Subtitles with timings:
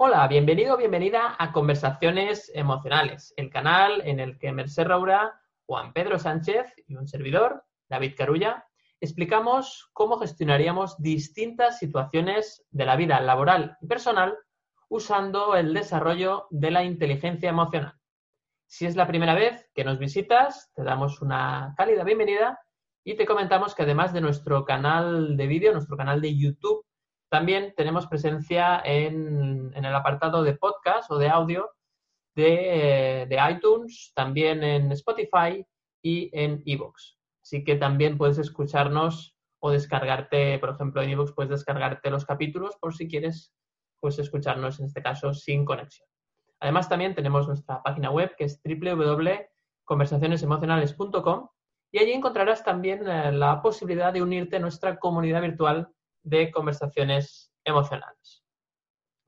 [0.00, 5.92] Hola, bienvenido o bienvenida a Conversaciones Emocionales, el canal en el que Merced Raura, Juan
[5.92, 8.64] Pedro Sánchez y un servidor, David Carulla,
[9.00, 14.38] explicamos cómo gestionaríamos distintas situaciones de la vida laboral y personal
[14.88, 17.94] usando el desarrollo de la inteligencia emocional.
[18.68, 22.60] Si es la primera vez que nos visitas, te damos una cálida bienvenida
[23.02, 26.86] y te comentamos que además de nuestro canal de vídeo, nuestro canal de YouTube,
[27.28, 31.70] también tenemos presencia en, el apartado de podcast o de audio
[32.34, 35.66] de, iTunes, también en Spotify
[36.02, 37.18] y en Evox.
[37.42, 42.76] Así que también puedes escucharnos o descargarte, por ejemplo, en Evox puedes descargarte los capítulos
[42.80, 43.52] por si quieres
[44.00, 46.08] pues escucharnos en este caso sin conexión.
[46.60, 51.48] Además, también tenemos nuestra página web que es www.conversacionesemocionales.com
[51.90, 55.88] y allí encontrarás también eh, la posibilidad de unirte a nuestra comunidad virtual
[56.28, 58.42] de conversaciones emocionales.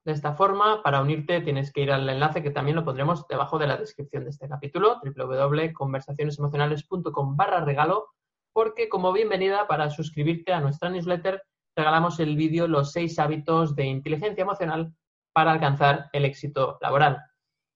[0.03, 3.59] De esta forma, para unirte tienes que ir al enlace que también lo pondremos debajo
[3.59, 8.07] de la descripción de este capítulo, www.conversacionesemocionales.com barra regalo,
[8.51, 11.43] porque como bienvenida para suscribirte a nuestra newsletter,
[11.75, 14.91] regalamos el vídeo Los seis hábitos de inteligencia emocional
[15.33, 17.21] para alcanzar el éxito laboral.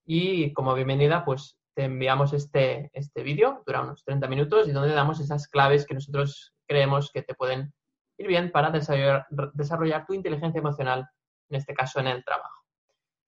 [0.03, 4.93] Y como bienvenida, pues te enviamos este, este vídeo, dura unos 30 minutos, y donde
[4.93, 7.71] damos esas claves que nosotros creemos que te pueden
[8.17, 11.07] ir bien para desarrollar, tu inteligencia emocional,
[11.49, 12.63] en este caso en el trabajo.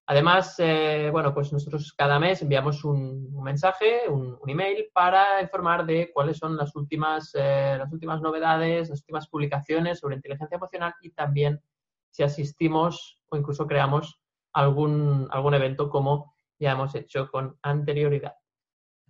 [0.10, 6.12] Además, eh, bueno, pues nosotros cada mes enviamos un, mensaje, un, email para informar de
[6.14, 11.10] cuáles son las últimas, eh, las últimas novedades, las últimas publicaciones sobre inteligencia emocional y
[11.10, 11.62] también
[12.10, 14.22] si asistimos o incluso creamos
[14.54, 18.36] algún, algún evento como ya hemos hecho con anterioridad.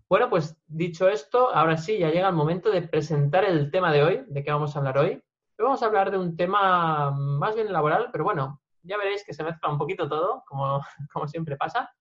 [0.09, 4.03] Bueno, pues dicho esto, ahora sí, ya llega el momento de presentar el tema de
[4.03, 5.21] hoy, de qué vamos a hablar hoy.
[5.59, 9.33] Hoy vamos a hablar de un tema más bien laboral, pero bueno, ya veréis que
[9.33, 11.91] se mezcla un poquito todo, como, como siempre pasa.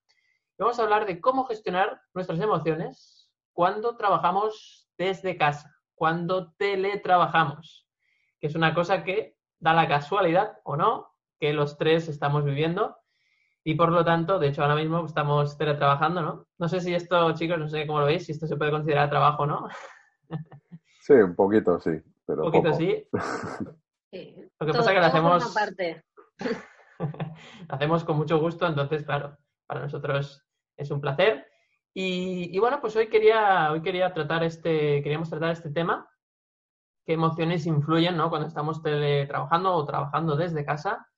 [0.58, 7.88] vamos a hablar de cómo gestionar nuestras emociones cuando trabajamos desde casa, cuando teletrabajamos,
[8.40, 12.98] que es una cosa que da la casualidad o no que los tres estamos viviendo
[13.64, 16.46] y por lo tanto, de hecho ahora mismo estamos teletrabajando, ¿no?
[16.58, 19.08] No sé si esto, chicos, no sé cómo lo veis, si esto se puede considerar
[19.08, 19.66] trabajo, ¿no?
[21.00, 22.02] Sí, un poquito, sí.
[22.26, 23.06] Pero un poquito sí.
[23.10, 25.54] Lo que pasa es que lo hacemos.
[27.68, 30.44] lo hacemos con mucho gusto, entonces, claro, para nosotros
[30.76, 31.46] es un placer.
[31.94, 36.06] Y, bueno, pues hoy quería, hoy quería tratar este, queríamos tratar este tema,
[37.06, 38.28] qué emociones influyen, ¿no?
[38.28, 41.08] Cuando estamos teletrabajando o trabajando desde casa.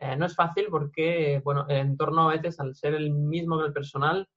[0.00, 3.66] Eh, no es fácil porque, bueno, el entorno a veces, al ser el mismo que
[3.66, 4.28] el personal,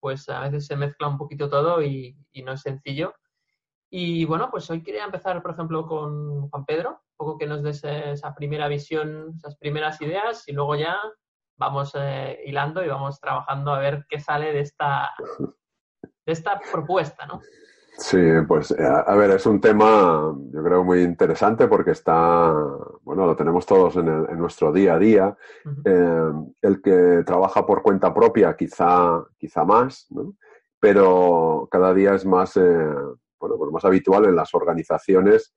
[0.00, 3.14] pues a veces se mezcla un poquito todo y no es sencillo.
[3.96, 7.62] Y bueno, pues hoy quería empezar, por ejemplo, con Juan Pedro, un poco que nos
[7.62, 10.96] des esa primera visión, esas primeras ideas y luego ya
[11.56, 17.24] vamos eh, hilando y vamos trabajando a ver qué sale de esta, de esta propuesta,
[17.24, 17.40] ¿no?
[17.96, 18.18] Sí,
[18.48, 22.52] pues eh, a ver, es un tema yo creo muy interesante porque está,
[23.02, 25.36] bueno, lo tenemos todos en, en nuestro día a día.
[25.84, 30.34] Eh, el que trabaja por cuenta propia quizá, quizá más, ¿no?
[30.80, 32.58] pero cada día es más,
[33.44, 35.54] bueno, pues más habitual en las organizaciones,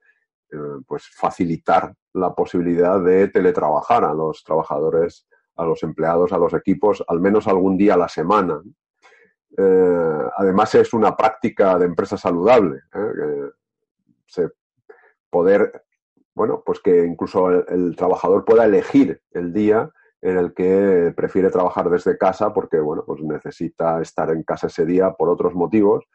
[0.51, 5.25] eh, pues facilitar la posibilidad de teletrabajar a los trabajadores,
[5.55, 8.61] a los empleados, a los equipos, al menos algún día a la semana.
[9.57, 14.49] Eh, además es una práctica de empresa saludable, ¿eh?
[15.29, 15.83] poder,
[16.35, 19.89] bueno, pues que incluso el, trabajador pueda elegir el día
[20.21, 24.85] en el que prefiere trabajar desde casa porque, bueno, pues necesita estar en casa ese
[24.85, 26.05] día por otros motivos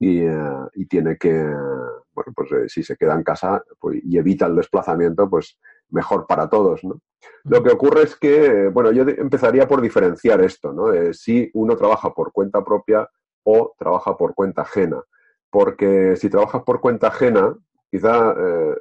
[0.00, 0.30] eh,
[0.74, 4.56] y, tiene que, bueno, pues eh, si se queda en casa pues, y evita el
[4.56, 5.58] desplazamiento, pues
[5.90, 7.00] mejor para todos, ¿no?
[7.44, 10.92] Lo que ocurre es que, bueno, yo empezaría por diferenciar esto, ¿no?
[11.12, 13.08] si uno trabaja por cuenta propia
[13.44, 15.02] o trabaja por cuenta ajena.
[15.50, 17.56] Porque si trabajas por cuenta ajena,
[17.90, 18.76] quizá eh,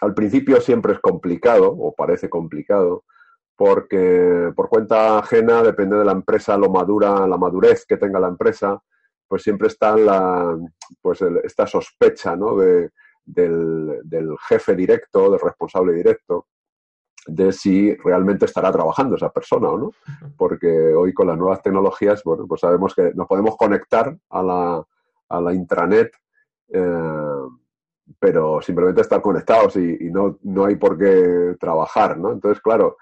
[0.00, 3.04] al principio siempre es complicado, o parece complicado,
[3.56, 8.28] porque por cuenta ajena depende de la empresa, lo madura, la madurez que tenga la
[8.28, 8.80] empresa,
[9.28, 10.56] pues siempre está la,
[11.00, 12.56] pues esta sospecha ¿no?
[12.56, 12.90] de,
[13.24, 16.46] del, jefe directo, del responsable directo,
[17.26, 19.90] de si realmente estará trabajando esa persona o no.
[20.36, 24.84] Porque hoy con las nuevas tecnologías, bueno, pues sabemos que nos podemos conectar a la,
[25.28, 26.12] a la intranet,
[26.68, 27.48] eh,
[28.18, 32.32] pero simplemente estar conectados y, no, no, hay por qué trabajar, ¿no?
[32.32, 32.98] Entonces, claro,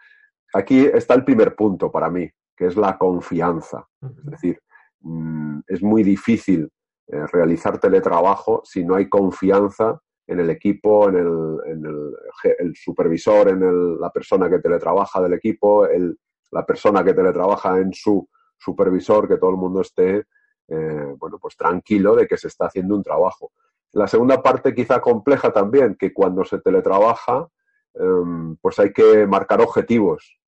[0.54, 3.88] aquí está el primer punto para mí, que es la confianza.
[4.00, 4.62] Es decir,
[5.02, 6.68] Mm, es muy difícil
[7.08, 14.10] eh, realizar teletrabajo si no hay confianza en el equipo, en el, supervisor, en la
[14.10, 16.16] persona que teletrabaja del equipo, el,
[16.52, 20.24] la persona que teletrabaja en su supervisor, que todo el mundo esté,
[20.68, 23.50] eh, bueno, pues tranquilo de que se está haciendo un trabajo.
[23.92, 27.48] La segunda parte quizá compleja también, que cuando se teletrabaja,
[27.94, 30.38] em, pues hay que marcar objetivos.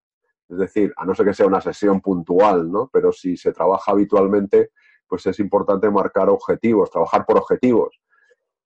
[0.54, 2.88] Es decir, a no ser que sea una sesión puntual, ¿no?
[2.92, 4.70] Pero si se trabaja habitualmente,
[5.08, 8.00] pues es importante marcar objetivos, trabajar por objetivos,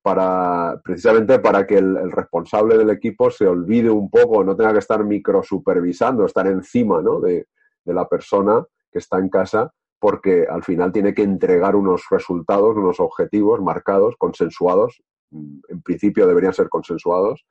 [0.03, 4.79] para, precisamente para que el, responsable del equipo se olvide un poco, no tenga que
[4.79, 7.21] estar microsupervisando, estar encima ¿no?
[7.21, 7.47] de,
[7.85, 12.77] de la persona que está en casa, porque al final tiene que entregar unos resultados,
[12.77, 17.45] unos objetivos marcados, consensuados, mm, en principio deberían ser consensuados,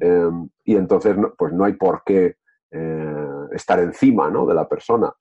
[0.00, 2.36] em, y entonces pues no hay por qué
[2.72, 4.46] eh, estar encima ¿no?
[4.46, 5.12] de la persona.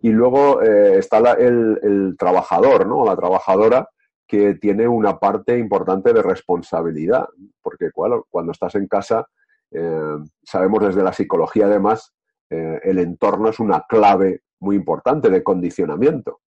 [0.00, 3.04] Y luego eh, está el, trabajador, ¿no?
[3.04, 3.88] La trabajadora
[4.26, 7.26] que tiene una parte importante de responsabilidad,
[7.62, 9.26] porque cuando estás en casa,
[9.70, 12.14] eh, sabemos desde la psicología además,
[12.50, 16.40] eh, el entorno es una clave muy importante de condicionamiento.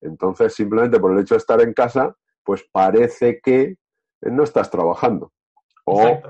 [0.00, 3.76] Entonces, simplemente por el hecho de estar en casa, pues parece que
[4.22, 5.32] no estás trabajando.
[5.84, 6.20] O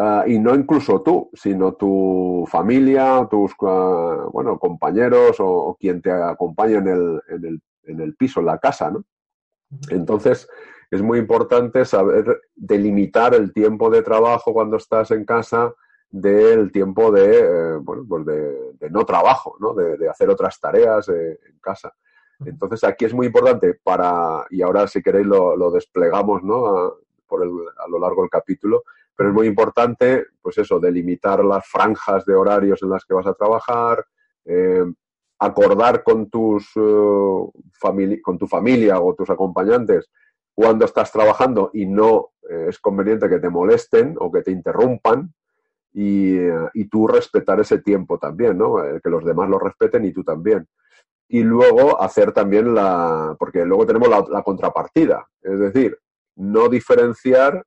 [0.00, 6.12] Ah, y no incluso tú, sino tu familia, tus ah, bueno, compañeros o, quien te
[6.12, 9.04] acompaña en el, en, el, en el, piso, en la casa, ¿no?
[9.90, 10.48] Entonces,
[10.88, 15.74] es muy importante saber delimitar el tiempo de trabajo cuando estás en casa
[16.08, 19.74] del tiempo de, eh, bueno, pues de, no trabajo, ¿no?
[19.74, 21.92] De, hacer otras tareas eh, en casa.
[22.46, 26.66] Entonces, aquí es muy importante para, y ahora si queréis lo, lo desplegamos, ¿no?
[26.68, 26.94] A,
[27.26, 28.84] por el, a lo largo del capítulo,
[29.18, 33.26] pero es muy importante, pues eso, delimitar las franjas de horarios en las que vas
[33.26, 34.06] a trabajar,
[34.44, 34.84] eh,
[35.40, 40.08] acordar con, tus, eh, con tu familia o tus acompañantes
[40.54, 45.34] cuando estás trabajando y no eh, es conveniente que te molesten o que te interrumpan
[45.92, 46.38] y,
[46.88, 48.76] tú respetar ese tiempo también, ¿no?
[49.02, 50.68] que los demás lo respeten y tú también.
[51.26, 55.98] Y luego hacer también la, porque luego tenemos la contrapartida, es decir,
[56.36, 57.64] no diferenciar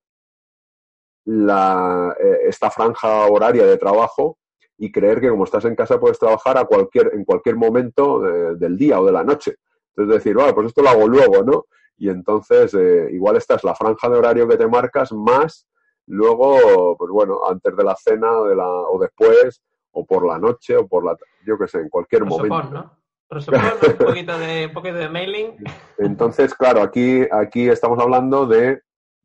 [1.25, 4.37] la, eh, esta franja horaria de trabajo
[4.77, 8.77] y creer que como estás en casa puedes trabajar a cualquier, en cualquier momento del
[8.77, 9.55] día o de la noche.
[9.89, 11.65] Entonces decir, bueno, pues esto lo hago luego, ¿no?
[11.97, 15.67] Y entonces eh, igual esta es la franja de horario que te marcas más
[16.07, 20.75] luego, pues bueno, antes de la cena de la, o después o por la noche
[20.75, 21.15] o por la,
[21.45, 22.63] yo qué sé, en cualquier momento.
[22.71, 23.01] ¿no?
[23.31, 25.55] un poquito de, un poquito de mailing.
[25.97, 28.81] Entonces, claro, aquí, aquí estamos hablando de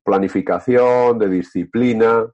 [0.07, 2.25] planificación, de disciplina,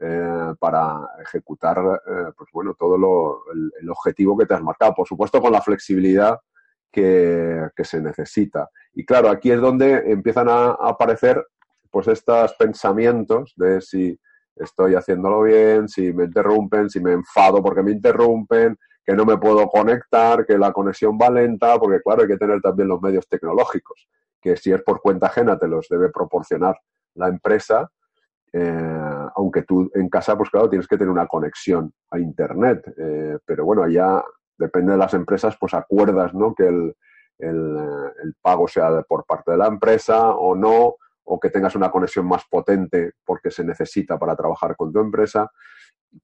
[0.00, 3.44] eh, para ejecutar eh, pues bueno, todo lo,
[3.80, 4.94] el, objetivo que te has marcado.
[4.94, 6.40] Por supuesto, con la flexibilidad
[6.90, 8.68] que, se necesita.
[8.94, 11.46] Y claro, aquí es donde empiezan a, aparecer
[11.88, 14.18] pues estos pensamientos de si
[14.56, 19.38] estoy haciéndolo bien, si me interrumpen, si me enfado porque me interrumpen, que no me
[19.38, 23.28] puedo conectar, que la conexión va lenta, porque claro, hay que tener también los medios
[23.28, 24.08] tecnológicos,
[24.40, 26.76] que si es por cuenta ajena te los debe proporcionar
[27.14, 27.90] la empresa,
[28.52, 33.38] eh, aunque tú en casa, pues claro, tienes que tener una conexión a Internet, eh,
[33.44, 34.22] pero bueno, ya
[34.58, 36.54] depende de las empresas, pues acuerdas, ¿no?
[36.54, 36.94] Que el,
[37.38, 42.26] el, pago sea por parte de la empresa o no, o que tengas una conexión
[42.26, 45.50] más potente porque se necesita para trabajar con tu empresa.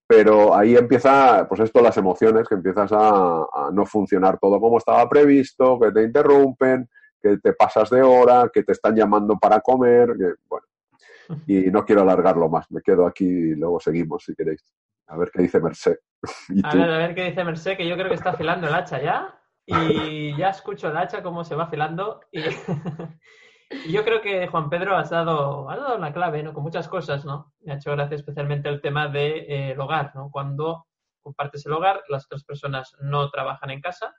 [0.06, 4.79] Pero ahí empieza, pues esto, las emociones, que empiezas a, a no funcionar todo como
[4.79, 6.88] estaba previsto, que te interrumpen,
[7.23, 10.67] que te pasas de hora, que te están llamando para comer, que, bueno,
[11.47, 12.70] y no quiero alargarlo más.
[12.70, 14.64] Me quedo aquí y luego seguimos si queréis.
[15.08, 15.97] A ver qué dice Merced.
[16.64, 19.00] a ver, a ver qué dice Merced, que yo creo que está afilando el hacha
[19.00, 19.35] ya.
[19.66, 22.20] Y ya escucho el hacha cómo se va afilando.
[22.32, 22.40] Y,
[23.92, 26.54] yo creo que Juan Pedro has dado, has dado una clave, ¿no?
[26.54, 27.52] Con muchas cosas, ¿no?
[27.61, 30.30] Me ha hecho gracia especialmente el tema del de, eh, hogar, ¿no?
[30.30, 30.87] Cuando
[31.23, 34.14] compartes el hogar, las otras personas no trabajan en casa.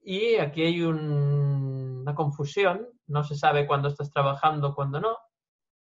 [0.00, 5.16] Y aquí hay una confusión, no se sabe cuándo estás trabajando, cuándo no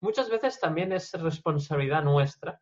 [0.04, 2.60] muchas veces también es responsabilidad nuestra,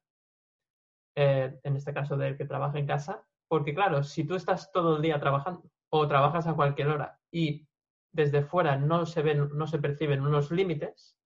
[1.17, 4.97] eh, en este caso del que trabaja en casa, porque claro, si tú estás todo
[4.97, 7.67] el día trabajando o trabajas a cualquier hora y
[8.13, 11.19] desde fuera no se ven, no se perciben unos límites,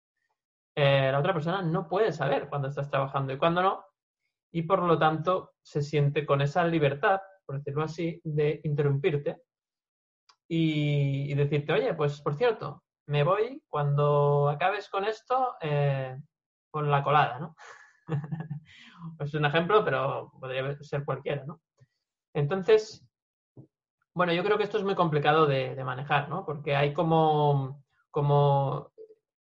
[0.74, 3.84] eh, la otra persona no puede saber cuándo estás trabajando y cuándo no,
[4.52, 9.42] y por lo tanto se siente con esa libertad, por decirlo así, de interrumpirte
[10.48, 16.16] y decirte, oye, pues por cierto, me voy cuando acabes con esto eh,
[16.70, 17.56] con la colada, ¿no?
[19.20, 21.60] es un ejemplo, pero podría ser cualquiera, ¿no?
[22.34, 23.06] Entonces,
[24.14, 26.44] bueno, yo creo que esto es muy complicado de, manejar, ¿no?
[26.44, 28.92] Porque hay como, como,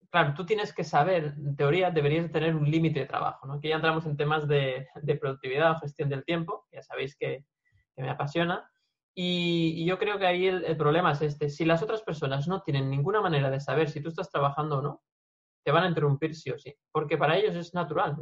[0.10, 3.54] claro, tú tienes que saber, en teoría deberías tener un límite de trabajo, ¿no?
[3.54, 4.88] Aquí ya entramos en temas de,
[5.20, 7.46] productividad o gestión del tiempo, ya sabéis que
[7.96, 8.70] me apasiona,
[9.18, 11.50] Y, yo creo que ahí el, problema es este.
[11.50, 14.82] Si las otras personas no tienen ninguna manera de saber si tú estás trabajando o
[14.82, 15.04] no,
[15.64, 16.76] te van a interrumpir sí o sí.
[16.92, 18.18] Porque para ellos es natural.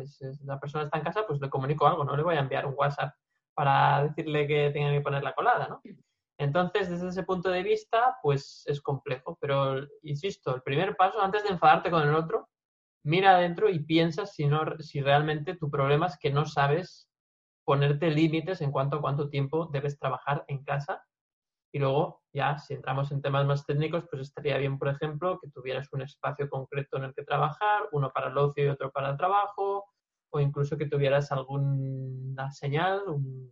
[0.46, 2.76] la persona está en casa, pues le comunico algo, no le voy a enviar un
[2.78, 3.14] WhatsApp
[3.56, 5.82] para decirle que tenga que poner la colada, ¿no?
[6.40, 9.38] Entonces, desde ese punto de vista, pues es complejo.
[9.40, 12.50] Pero, insisto, el primer paso, antes de enfadarte con el otro,
[13.04, 17.10] mira adentro y piensa si, no, si realmente tu problema es que no sabes
[17.66, 21.06] ponerte límites en cuanto a cuánto tiempo debes trabajar en casa.
[21.72, 25.50] Y luego, ya, si entramos en temas más técnicos, pues estaría bien, por ejemplo, que
[25.50, 29.10] tuvieras un espacio concreto en el que trabajar, uno para el ocio y otro para
[29.10, 29.86] el trabajo,
[30.30, 33.52] o incluso que tuvieras alguna señal, un,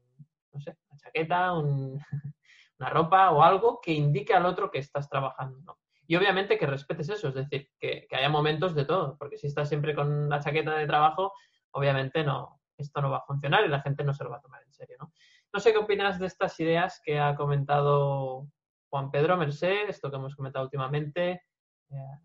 [0.53, 1.99] no sé, una chaqueta, un,
[2.79, 5.77] una ropa o algo que indique al otro que estás trabajando, ¿no?
[6.07, 9.47] Y obviamente que respetes eso, es decir, que, que haya momentos de todo, porque si
[9.47, 11.31] estás siempre con la chaqueta de trabajo,
[11.71, 14.41] obviamente no, esto no va a funcionar y la gente no se lo va a
[14.41, 15.11] tomar en serio, ¿no?
[15.53, 18.47] No sé qué opinas de estas ideas que ha comentado
[18.89, 21.43] Juan Pedro Merced, esto que hemos comentado últimamente.
[21.89, 22.19] Eh,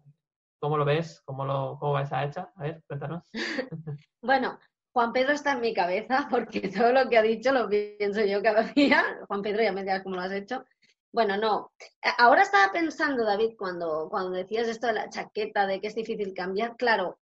[0.61, 1.23] ¿Cómo lo ves?
[1.25, 2.53] ¿Cómo, lo, cómo va esa hecha?
[2.57, 3.25] A ver, cuéntanos.
[4.23, 4.59] bueno,
[4.93, 8.43] Juan Pedro está en mi cabeza porque todo lo que ha dicho lo pienso yo
[8.43, 9.03] cada día.
[9.29, 10.65] Juan Pedro, ya me dirás cómo lo has hecho.
[11.13, 11.73] Bueno, no.
[12.19, 16.35] Ahora estaba pensando, David, cuando, cuando decías esto de la chaqueta, de que es difícil
[16.35, 16.77] cambiar.
[16.77, 17.19] Claro,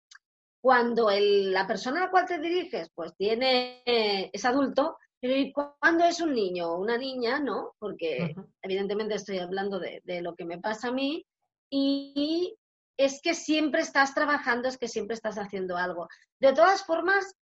[0.62, 6.04] cuando la persona a la cual te diriges pues tiene, es adulto, pero ¿y cuando
[6.04, 7.40] es un niño o una niña?
[7.40, 11.26] No, porque evidentemente estoy hablando de, lo que me pasa a mí
[11.68, 12.56] y
[12.96, 16.08] es que siempre estás trabajando, es que siempre estás haciendo algo.
[16.38, 17.34] De todas formas,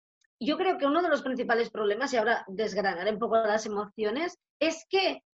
[0.41, 4.39] yo creo que uno de los principales problemas, y ahora desgranaré un poco las emociones,
[4.61, 5.25] es que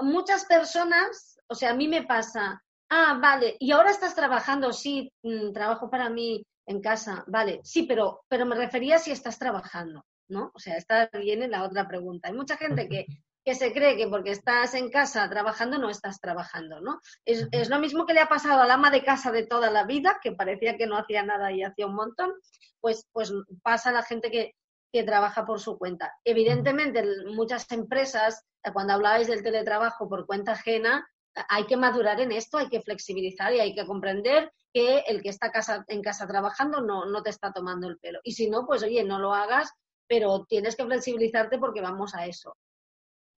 [0.00, 5.10] muchas personas, o sea, a mí me pasa, ah, vale, y ahora estás trabajando, sí,
[5.22, 10.04] mm, trabajo para mí, en casa, vale, sí, pero, pero me refería si estás trabajando,
[10.28, 10.52] ¿no?
[10.54, 12.28] O sea, esta viene la otra pregunta.
[12.28, 13.06] Hay mucha gente que,
[13.44, 17.00] que se cree que porque estás en casa trabajando no estás trabajando, ¿no?
[17.24, 19.84] Es, es, lo mismo que le ha pasado al ama de casa de toda la
[19.84, 22.32] vida, que parecía que no hacía nada y hacía un montón,
[22.80, 24.54] pues, pues pasa a la gente que,
[24.92, 26.14] que trabaja por su cuenta.
[26.24, 31.08] Evidentemente, muchas empresas, cuando hablabais del teletrabajo por cuenta ajena,
[31.48, 35.28] hay que madurar en esto, hay que flexibilizar y hay que comprender que el que
[35.28, 38.20] está casa, en casa trabajando no, no te está tomando el pelo.
[38.24, 39.72] Y si no, pues oye, no lo hagas,
[40.06, 42.56] pero tienes que flexibilizarte porque vamos a eso.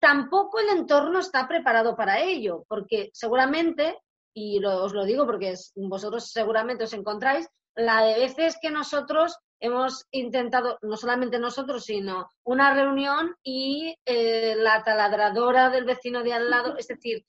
[0.01, 3.99] Tampoco el entorno está preparado para ello, porque seguramente,
[4.35, 10.07] y os lo digo porque vosotros seguramente os encontráis, la de veces que nosotros hemos
[10.11, 16.51] intentado, no solamente nosotros, sino una reunión y eh, la taladradora del vecino de al
[16.51, 17.25] lado, es decir,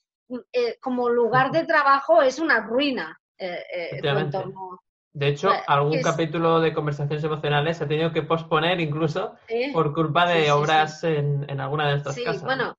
[0.52, 3.18] eh, como lugar de trabajo es una ruina.
[3.38, 4.00] Eh, eh,
[5.12, 9.34] de hecho, algún capítulo de conversaciones emocionales se ha tenido que posponer incluso
[9.72, 12.44] por culpa de obras En, en, alguna de estas casas.
[12.44, 12.76] Bueno,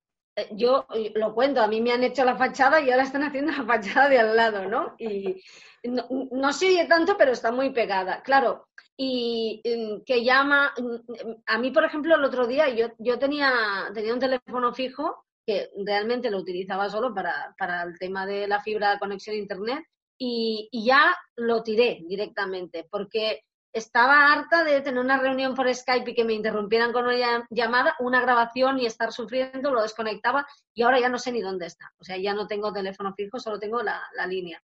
[0.52, 0.86] yo
[1.16, 4.08] lo cuento, a mí me han hecho la fachada y ahora están haciendo la fachada
[4.08, 4.96] de al lado, ¿no?
[5.00, 5.42] Y
[5.84, 8.22] no, no se oye tanto, pero está muy pegada.
[8.22, 13.20] Claro, y mm, que llama, mm, a mí, por ejemplo, el otro día yo, yo
[13.20, 13.52] tenía,
[13.94, 18.60] tenía un teléfono fijo que realmente lo utilizaba solo para, para el tema de la
[18.62, 19.86] fibra de conexión a Internet
[20.18, 23.44] y, ya lo tiré directamente porque
[23.74, 27.96] estaba harta de tener una reunión por Skype y que me interrumpieran con una llamada,
[28.00, 31.94] una grabación y estar sufriendo, lo desconectaba y ahora ya no sé ni dónde está.
[32.00, 34.62] O sea, ya no tengo teléfono fijo, solo tengo la, la línea.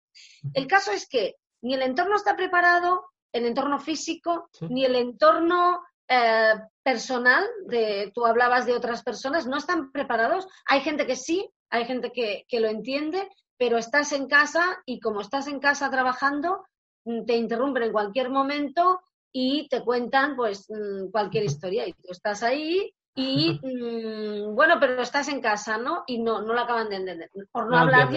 [0.54, 5.82] El caso es que ni el entorno está preparado, el entorno físico, ni el entorno
[6.08, 10.48] eh, personal, de, tú hablabas de otras personas, no están preparados.
[10.66, 13.30] Hay gente que sí, hay gente que, lo entiende,
[13.62, 16.66] pero estás en casa y como estás en casa trabajando,
[17.06, 19.02] mm, te interrumpen en cualquier momento
[19.32, 25.00] y te cuentan pues mm, cualquier historia y tú estás ahí y mm, bueno, pero
[25.04, 26.04] estás en casa, ¿no?
[26.08, 27.30] Y no, no lo acaban de entender.
[27.52, 28.10] Por no, hablar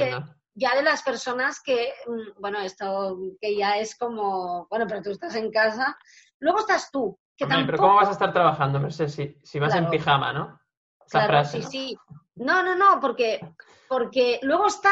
[0.55, 1.93] ya de las personas que,
[2.39, 5.95] bueno, esto que ya es como, bueno, pero tú estás en casa.
[6.39, 10.33] Luego estás tú, pero ¿cómo vas a estar trabajando, Mercedes, si, si vas en pijama,
[10.33, 10.59] ¿no?
[11.07, 11.99] claro, sí, sí.
[12.37, 13.41] No, no, no, porque,
[13.89, 14.91] porque luego está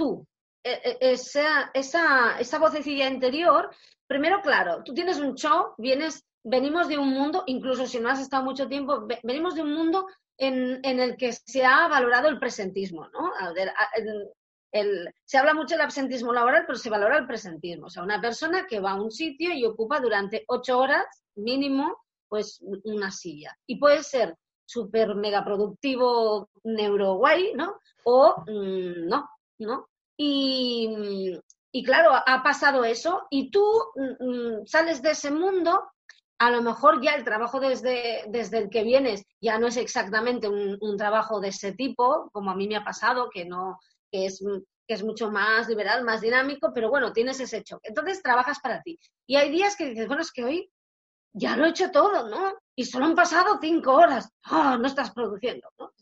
[0.00, 0.26] tú,
[0.64, 3.70] e, e, esa, esa, esa vocecilla interior.
[4.06, 8.20] Primero, claro, tú tienes un show, vienes, venimos de un mundo, incluso si no has
[8.20, 10.06] estado mucho tiempo, venimos de un mundo
[10.38, 13.30] en, en el que se ha valorado el presentismo, ¿no?
[13.54, 13.70] Ver,
[15.24, 17.86] se habla mucho del absentismo laboral, pero se valora el presentismo.
[17.86, 21.04] O sea, una persona que va a un sitio y ocupa durante ocho horas
[21.36, 23.54] mínimo, pues una silla.
[23.66, 27.80] Y puede ser súper mega productivo, neuro guay, ¿no?
[28.04, 29.28] O mm, no,
[29.58, 29.89] ¿no?
[30.22, 31.40] Y,
[31.72, 35.90] y, claro, ha pasado eso y tú mm, mm, sales de ese mundo
[36.38, 40.46] a lo mejor ya el trabajo desde, desde el que vienes ya no es exactamente
[40.48, 43.78] un, trabajo de ese tipo, como a mí me ha pasado, que no,
[44.10, 44.42] que es,
[44.86, 47.88] que es mucho más liberal, más dinámico, pero bueno, tienes ese choque.
[47.88, 48.98] Entonces trabajas para ti.
[49.26, 50.70] Y hay días que dices, bueno, es que hoy
[51.32, 52.54] ya lo he hecho todo, ¿no?
[52.74, 54.30] Y solo han pasado cinco horas.
[54.44, 55.92] ¡Ah, no estás produciendo, ¿no?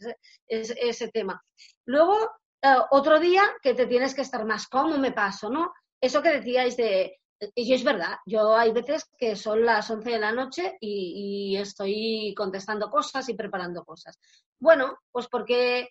[0.47, 1.43] Ese, tema.
[1.85, 2.17] Luego,
[2.63, 5.73] eh, otro día que te tienes que estar más cómodo, me paso, ¿no?
[6.01, 7.19] Eso que decíais de
[7.55, 12.35] y es verdad, yo hay veces que son las 11 de la noche y, estoy
[12.37, 14.19] contestando cosas y preparando cosas.
[14.59, 15.91] Bueno, pues porque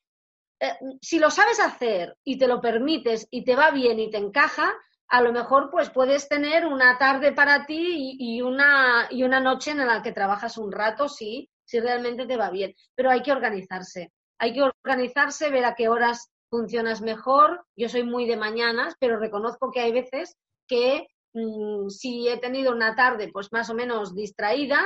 [0.59, 4.17] eh, si lo sabes hacer y te lo permites y te va bien y te
[4.17, 4.74] encaja,
[5.09, 9.71] a lo mejor pues puedes tener una tarde para ti y, una, y una noche
[9.71, 12.74] en la que trabajas un rato, sí, si realmente te va bien.
[12.95, 14.12] Pero hay que organizarse.
[14.39, 17.66] Hay que organizarse, ver a qué horas funcionas mejor.
[17.75, 20.36] Yo soy muy de mañanas, pero reconozco que hay veces
[20.68, 24.80] que Mm, si he tenido una tarde pues más o menos distraída,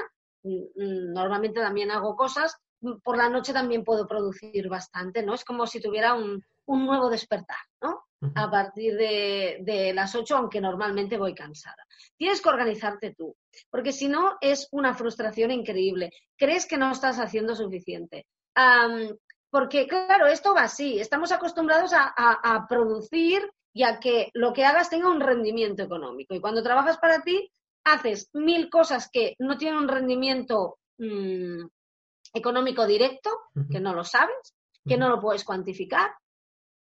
[0.44, 2.58] mm, mm, normalmente también hago cosas,
[3.04, 5.36] por la noche también puedo producir bastante, ¿no?
[5.36, 8.06] Es como si tuviera un, nuevo despertar, ¿no?
[8.36, 11.86] A partir de, de, las 8, aunque normalmente voy cansada.
[12.16, 13.36] Tienes que organizarte tú,
[13.70, 16.12] porque si no es una frustración increíble.
[16.38, 18.26] Crees que no estás haciendo suficiente.
[19.52, 21.00] Porque, claro, esto va así.
[21.00, 26.34] Estamos acostumbrados a, a producir ya que lo que hagas tenga un rendimiento económico.
[26.34, 27.52] Y cuando trabajas para ti,
[27.84, 31.66] haces mil cosas que no tienen un rendimiento mm,
[32.34, 33.30] económico directo,
[33.70, 34.56] que no lo sabes,
[34.88, 36.12] que no lo puedes cuantificar.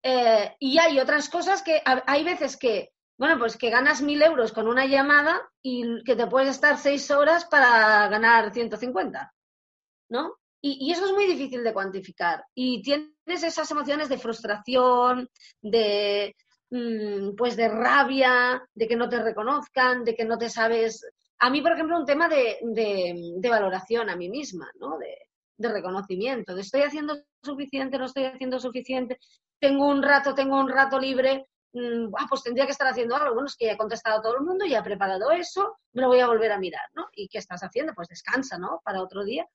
[0.03, 4.51] Eh, y hay otras cosas que hay veces que, bueno, pues que ganas mil euros
[4.51, 9.33] con una llamada y que te puedes estar seis horas para ganar 150,
[10.09, 10.37] ¿no?
[10.61, 12.43] Y, eso es muy difícil de cuantificar.
[12.53, 15.29] Y tienes esas emociones de frustración,
[15.61, 16.35] de,
[16.69, 21.05] Mm, pues de rabia, de que no te reconozcan, de que no te sabes.
[21.39, 24.97] A mí, por ejemplo, un tema de, de, valoración a mí misma, ¿no?
[24.97, 25.15] De,
[25.57, 29.17] de, reconocimiento, de estoy haciendo suficiente, no estoy haciendo suficiente,
[29.59, 31.47] tengo un rato, tengo un rato libre,
[32.17, 33.33] ah, pues tendría que estar haciendo algo.
[33.35, 36.01] Bueno, es que ya he contestado a todo el mundo, ya he preparado eso, me
[36.01, 37.07] lo voy a volver a mirar, ¿no?
[37.13, 37.93] ¿Y qué estás haciendo?
[37.93, 38.81] Pues descansa, ¿no?
[38.83, 39.47] Para otro día.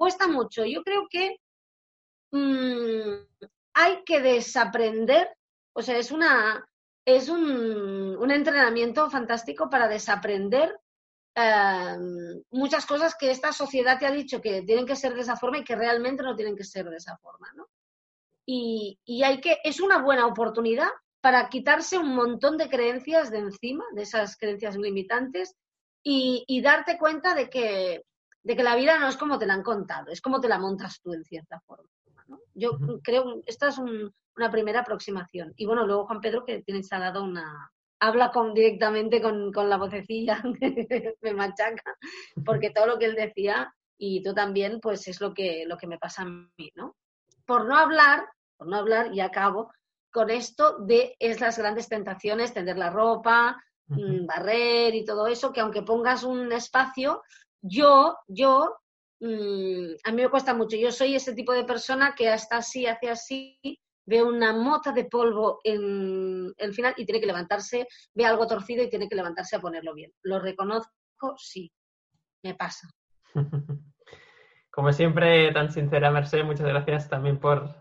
[0.00, 0.64] Cuesta mucho.
[0.64, 1.36] Yo creo que
[2.32, 5.28] mm, hay que desaprender
[5.72, 6.66] o sea, es una
[7.04, 10.78] es un, un entrenamiento fantástico para desaprender
[11.34, 15.36] em, muchas cosas que esta sociedad te ha dicho que tienen que ser de esa
[15.36, 17.68] forma y que realmente no tienen que ser de esa forma, ¿no?
[18.46, 20.88] Y, y hay que, es una buena oportunidad
[21.20, 25.56] para quitarse un montón de creencias de encima, de esas creencias limitantes,
[26.02, 28.04] y, y darte cuenta de que,
[28.42, 30.58] de que la vida no es como te la han contado, es como te la
[30.58, 31.88] montas tú en cierta forma.
[32.54, 35.52] Yo creo, esta es una primera aproximación.
[35.56, 37.70] Y bueno, luego Juan Pedro que tiene dado una...
[38.02, 40.42] Habla con, directamente con, con la vocecilla,
[41.20, 41.98] me machaca,
[42.46, 45.86] porque todo lo que él decía y tú también, pues es lo que, lo que
[45.86, 46.96] me pasa a mí, ¿no?
[47.44, 48.26] Por no hablar,
[48.56, 49.70] por no hablar, y acabo,
[50.10, 55.52] con esto de es las grandes tentaciones, tender la ropa, mm, barrer y todo eso,
[55.52, 57.22] que aunque pongas un espacio,
[57.62, 58.80] yo, yo
[59.20, 60.76] Mm, a mí me cuesta mucho.
[60.76, 63.58] Yo soy ese tipo de persona que hasta así, hace así,
[64.06, 68.82] ve una mota de polvo en el final y tiene que levantarse, ve algo torcido
[68.82, 70.10] y tiene que levantarse a ponerlo bien.
[70.22, 70.90] Lo reconozco,
[71.36, 71.70] sí,
[72.42, 72.88] me pasa.
[74.70, 77.74] Como siempre, tan sincera, Mercedes, muchas gracias también por,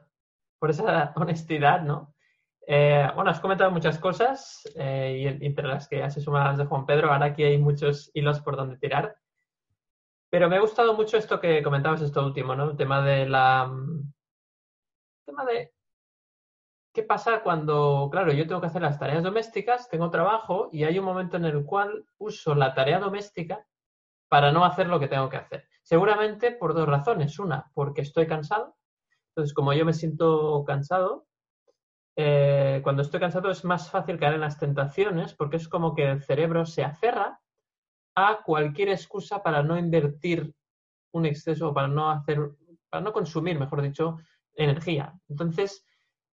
[0.60, 2.16] por esa honestidad, ¿no?
[2.68, 6.66] Eh, bueno, has comentado muchas cosas eh, y entre las que has sumado las de
[6.66, 9.16] Juan Pedro, ahora aquí hay muchos hilos por donde tirar.
[10.30, 12.72] Pero me ha gustado mucho esto que comentabas, esto último, ¿no?
[12.72, 13.72] El tema de la.
[13.72, 15.74] El tema de.
[16.94, 20.98] ¿Qué pasa cuando, claro, yo tengo que hacer las tareas domésticas, tengo trabajo y hay
[21.00, 23.66] un momento en el cual uso la tarea doméstica
[24.28, 25.68] para no hacer lo que tengo que hacer?
[25.84, 27.40] Seguramente por dos razones.
[27.40, 28.76] Una, porque estoy cansado.
[29.30, 31.28] Entonces, como yo me siento cansado,
[32.16, 36.10] eh, cuando estoy cansado es más fácil caer en las tentaciones porque es como que
[36.10, 37.40] el cerebro se aferra
[38.28, 40.54] a cualquier excusa para no invertir
[41.14, 42.52] un exceso, para no hacer,
[42.90, 44.18] para no consumir, mejor dicho,
[44.54, 45.14] energía.
[45.28, 45.86] Entonces,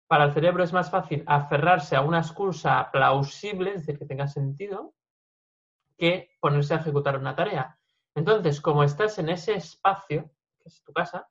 [0.07, 4.27] para el cerebro es más fácil aferrarse a una excusa plausible, es decir, que tenga
[4.27, 4.93] sentido,
[5.97, 7.77] que ponerse a ejecutar una tarea.
[8.15, 11.27] Entonces, como estás en ese espacio, que es tu casa,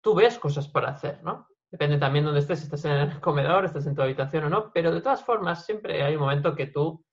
[0.00, 1.46] tú ves cosas por hacer, ¿no?
[1.70, 4.50] Depende también de dónde estés, si estás en el comedor, estás en tu habitación o
[4.50, 7.04] no, pero de todas formas siempre hay un momento que tú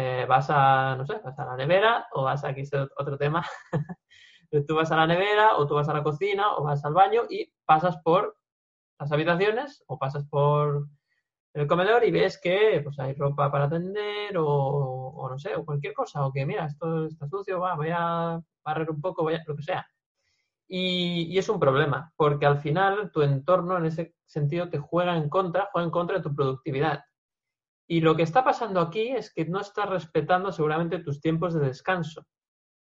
[0.00, 2.62] eh, vas a, no sé, vas a la nevera o vas a, aquí
[2.96, 3.44] otro tema,
[4.68, 7.22] tú vas a la nevera o tú vas a la cocina o vas al baño
[7.28, 8.36] y pasas por
[9.00, 10.86] las habitaciones o pasas por
[11.52, 15.94] el comedor y ves que pues hay ropa para tender o, no sé, o cualquier
[15.94, 19.42] cosa, o que mira, esto está sucio, va, voy a barrer un poco, voy a,
[19.44, 19.84] lo que sea.
[20.68, 25.16] Y, y, es un problema, porque al final tu entorno en ese sentido te juega
[25.16, 27.02] en contra, juega en contra de tu productividad.
[27.88, 31.60] Y lo que está pasando aquí es que no estás respetando seguramente tus tiempos de
[31.60, 32.26] descanso.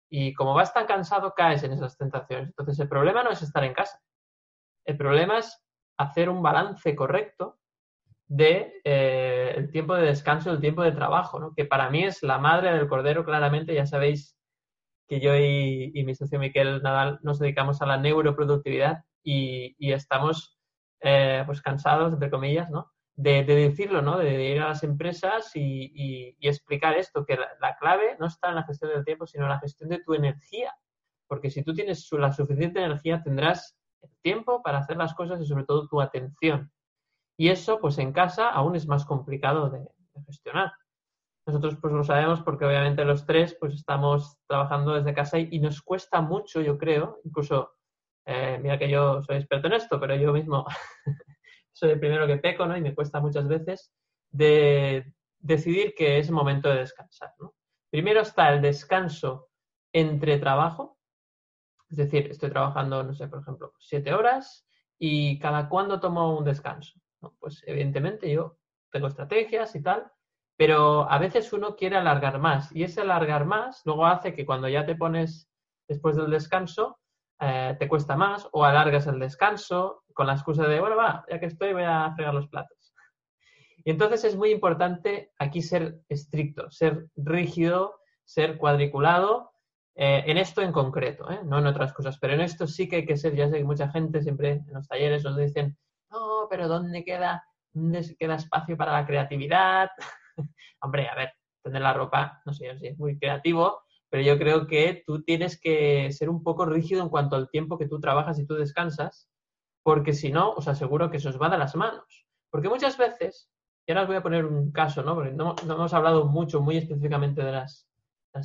[0.10, 2.48] Y como vas tan cansado, caes en esas tentaciones.
[2.48, 4.00] Entonces, el problema no es estar en casa.
[4.86, 5.62] El problema es
[5.98, 7.60] hacer un balance correcto
[8.28, 11.54] de eh, el tiempo de descanso, el tiempo de trabajo, ¿no?
[11.54, 14.38] que para mí es la madre del cordero, claramente, ya sabéis
[15.08, 20.58] que yo y, mi socio Miquel Nadal nos dedicamos a la neuroproductividad y, estamos
[21.02, 22.92] eh, pues cansados, entre comillas, ¿no?
[23.16, 24.18] De, decirlo, ¿no?
[24.18, 28.64] De, ir a las empresas y, explicar esto, que la, clave no está en la
[28.64, 30.74] gestión del tiempo, sino en la gestión de tu energía.
[31.28, 35.46] Porque si tú tienes la suficiente energía, tendrás el tiempo para hacer las cosas y
[35.46, 36.72] sobre todo tu atención.
[37.38, 39.88] Y eso, pues en casa aún es más complicado de,
[40.26, 40.72] gestionar.
[41.46, 45.82] Nosotros pues lo sabemos porque obviamente los tres pues estamos trabajando desde casa y, nos
[45.82, 47.74] cuesta mucho, yo creo, incluso,
[48.26, 50.66] eh, mira que yo soy experto en esto, pero yo mismo
[51.74, 52.78] soy el primero que peco, ¿no?
[52.78, 53.92] Y me cuesta muchas veces
[54.32, 57.34] de decidir que es momento de descansar.
[57.90, 59.50] Primero está el descanso
[59.92, 60.98] entre trabajo,
[61.90, 64.66] es decir, estoy trabajando, no sé, por ejemplo, siete horas
[64.98, 67.00] y cada cuándo tomo un descanso.
[67.40, 68.58] Pues evidentemente yo
[68.92, 70.12] tengo estrategias y tal,
[70.58, 74.68] pero a veces uno quiere alargar más y ese alargar más luego hace que cuando
[74.68, 75.50] ya te pones
[75.88, 77.00] después del descanso
[77.46, 81.40] eh, te cuesta más o alargas el descanso con la excusa de, bueno, va, ya
[81.40, 82.94] que estoy voy a fregar los platos.
[83.84, 89.52] Y entonces es muy importante aquí ser estricto, ser rígido, ser cuadriculado
[89.96, 91.42] eh, en esto en concreto, ¿eh?
[91.44, 93.64] no en otras cosas, pero en esto sí que hay que ser, ya sé que
[93.66, 95.78] mucha gente siempre en los talleres nos dicen,
[96.10, 99.90] no, pero ¿dónde queda, dónde queda espacio para la creatividad?
[100.82, 104.68] Hombre, a ver, tener la ropa, no sé si es muy creativo, pero yo creo
[104.68, 108.38] que tú tienes que ser un poco rígido en cuanto al tiempo que tú trabajas
[108.38, 109.28] y tú descansas,
[109.82, 112.28] porque si no, os aseguro que se os va de las manos.
[112.52, 113.50] Porque muchas veces,
[113.88, 115.16] y ahora os voy a poner un caso, ¿no?
[115.16, 117.90] Porque no, hemos hablado mucho, muy específicamente de las,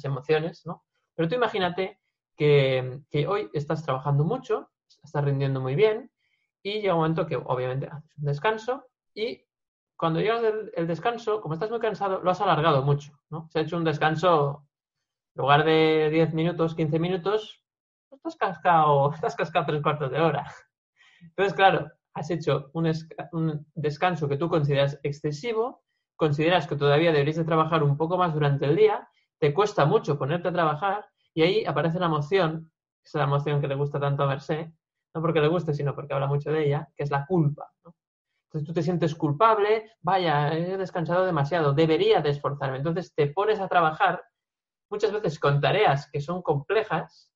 [0.04, 0.84] emociones, ¿no?
[1.14, 2.00] Pero tú imagínate
[2.34, 4.70] que, hoy estás trabajando mucho,
[5.04, 6.10] estás rindiendo muy bien,
[6.62, 9.44] y llega un momento que obviamente haces un descanso y
[9.98, 13.50] cuando llegas del descanso, como estás muy cansado, lo has alargado mucho, ¿no?
[13.50, 14.64] Se ha hecho un descanso,
[15.38, 17.64] lugar de 10 minutos, 15 minutos,
[18.08, 20.52] pues estás cascado, estás cascado tres cuartos de hora.
[21.22, 22.92] Entonces, claro, has hecho un,
[23.74, 25.84] descanso que tú consideras excesivo,
[26.16, 30.18] consideras que todavía deberías de trabajar un poco más durante el día, te cuesta mucho
[30.18, 32.72] ponerte a trabajar y ahí aparece la emoción,
[33.02, 34.72] que es la emoción que le gusta tanto a Mercé,
[35.14, 37.70] no porque le guste, sino porque habla mucho de ella, que es la culpa.
[38.48, 42.78] Entonces tú te sientes culpable, vaya, he descansado demasiado, debería de esforzarme.
[42.78, 44.24] Entonces te pones a trabajar
[44.90, 47.32] muchas veces con tareas que son complejas,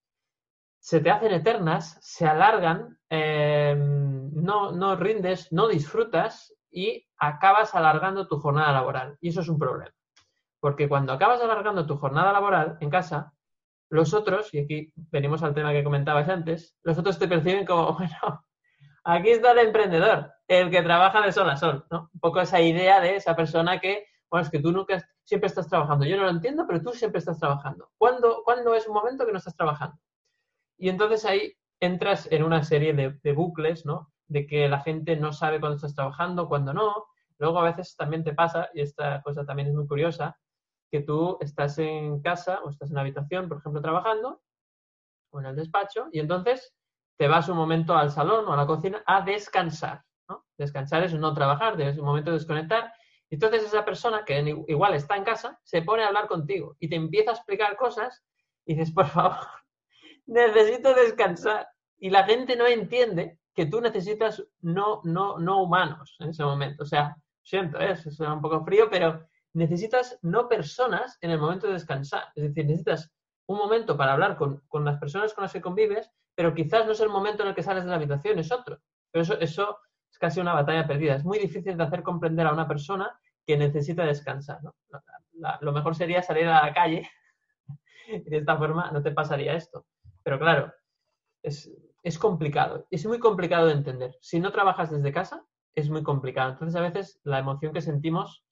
[0.78, 8.26] se te hacen eternas, se alargan, eh, no, no rindes, no disfrutas y acabas alargando
[8.26, 9.16] tu jornada laboral.
[9.20, 9.94] Y eso es un problema.
[10.58, 13.32] Porque cuando acabas alargando tu jornada laboral en casa,
[13.90, 17.92] los otros, y aquí venimos al tema que comentabas antes, los otros te perciben como,
[17.98, 18.44] bueno,
[19.04, 22.10] aquí está el emprendedor, el que trabaja de sol a sol, ¿no?
[22.12, 25.68] Un poco esa idea de esa persona que, bueno, es que tú nunca, siempre estás
[25.68, 26.06] trabajando.
[26.06, 27.90] Yo no lo entiendo, pero tú siempre estás trabajando.
[27.98, 29.98] ¿Cuándo, ¿cuándo es un momento que no estás trabajando?
[30.78, 34.10] Y entonces ahí entras en una serie de, de bucles, ¿no?
[34.28, 37.06] De que la gente no sabe cuándo estás trabajando, cuándo no.
[37.36, 40.34] Luego a veces también te pasa, y esta cosa también es muy curiosa,
[40.90, 44.40] que tú estás en casa o estás en la habitación, por ejemplo, trabajando
[45.30, 46.74] o en el despacho y entonces
[47.18, 50.02] te vas un momento al salón o a la cocina a descansar.
[50.56, 52.92] Descansar es no trabajar, es un momento de desconectar.
[53.32, 56.96] Entonces esa persona que igual está en casa se pone a hablar contigo y te
[56.96, 58.22] empieza a explicar cosas
[58.66, 59.38] y dices, por favor,
[60.26, 61.66] necesito descansar.
[61.98, 66.82] Y la gente no entiende que tú necesitas no, no, no humanos en ese momento.
[66.82, 67.92] O sea, siento, ¿eh?
[67.92, 72.24] eso suena un poco frío, pero necesitas no personas en el momento de descansar.
[72.34, 73.10] Es decir, necesitas
[73.46, 77.00] un momento para hablar con, las personas con las que convives, pero quizás no es
[77.00, 78.78] el momento en el que sales de la habitación, es otro.
[79.10, 79.78] Pero eso, eso
[80.10, 81.14] es casi una batalla perdida.
[81.14, 84.60] Es muy difícil de hacer comprender a una persona que necesita descansar.
[85.60, 87.10] lo mejor sería salir a la calle
[88.08, 89.86] y de esta forma no te pasaría esto.
[90.22, 90.72] Pero claro,
[91.42, 91.70] es,
[92.02, 92.86] es complicado.
[92.90, 94.16] Es muy complicado de entender.
[94.20, 96.52] Si no trabajas desde casa, es muy complicado.
[96.52, 98.44] Entonces, a veces la emoción que sentimos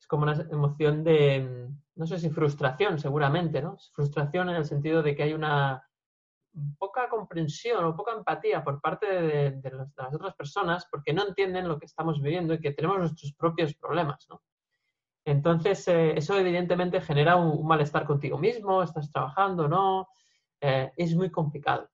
[0.00, 3.76] es como una emoción de, no sé si frustración, seguramente, ¿no?
[3.92, 5.86] Frustración en el sentido de que hay una,
[6.78, 11.78] poca comprensión o poca empatía por parte de, las otras personas porque no entienden lo
[11.78, 14.42] que estamos viviendo y que tenemos nuestros propios problemas, ¿no?
[15.24, 20.08] Entonces, eh, eso evidentemente genera un, malestar contigo mismo, estás trabajando, ¿no?
[20.60, 21.88] Eh, es muy complicado,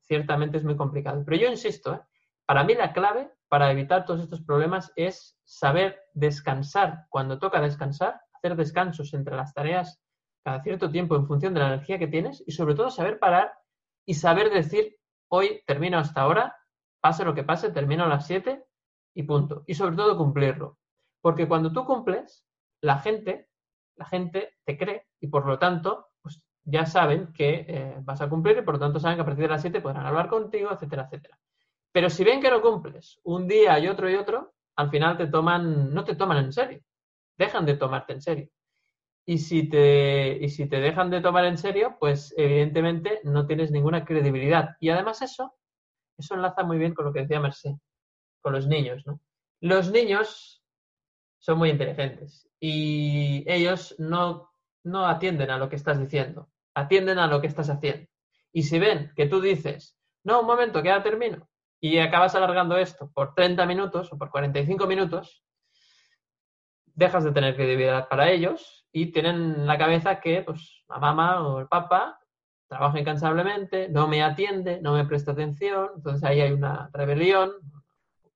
[0.00, 1.22] ciertamente es muy complicado.
[1.24, 2.00] Pero yo insisto, ¿eh?
[2.46, 8.20] para mí la clave para evitar todos estos problemas es saber descansar cuando toca descansar,
[8.32, 10.00] hacer descansos entre las tareas
[10.44, 13.52] cada cierto tiempo en función de la energía que tienes y sobre todo saber parar
[14.10, 14.96] y saber decir,
[15.28, 16.56] hoy termino hasta ahora,
[17.00, 18.60] pase lo que pase, termino a las 7
[19.14, 19.62] y punto.
[19.68, 20.78] Y sobre todo cumplirlo.
[21.20, 22.44] Porque cuando tú cumples,
[22.80, 23.48] la gente,
[23.94, 28.28] la gente te cree y por lo tanto, pues ya saben que eh, vas a
[28.28, 30.72] cumplir y por lo tanto saben que a partir de las 7 podrán hablar contigo,
[30.72, 31.38] etcétera, etcétera.
[31.92, 35.28] Pero si ven que no cumples un día y otro y otro, al final te
[35.28, 36.80] toman, no te toman en serio.
[37.38, 38.48] Dejan de tomarte en serio.
[39.26, 43.70] Y si, te, y si te dejan de tomar en serio, pues evidentemente no tienes
[43.70, 44.76] ninguna credibilidad.
[44.80, 45.54] Y además eso,
[46.18, 47.74] eso enlaza muy bien con lo que decía Merced,
[48.40, 49.20] con los niños, ¿no?
[49.60, 50.64] Los niños
[51.38, 54.50] son muy inteligentes y ellos no,
[54.84, 58.08] no atienden a lo que estás diciendo, atienden a lo que estás haciendo.
[58.52, 61.48] Y si ven que tú dices, no, un momento, que ya termino,
[61.80, 65.42] y acabas alargando esto por 30 minutos o por 45 minutos,
[66.94, 71.46] dejas de tener credibilidad para ellos y tienen en la cabeza que pues, la mamá
[71.46, 72.18] o el papá
[72.68, 77.50] trabaja incansablemente, no me atiende, no me presta atención, entonces ahí hay una rebelión,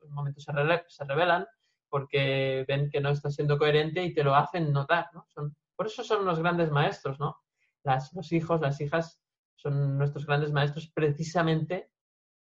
[0.02, 0.52] en un momento se,
[0.88, 1.46] se rebelan
[1.88, 5.26] porque ven que no está siendo coherente y te lo hacen notar, ¿no?
[5.28, 7.38] Son, por eso son los grandes maestros, ¿no?
[7.84, 9.20] Las, los hijos, las hijas
[9.54, 11.92] son nuestros grandes maestros precisamente,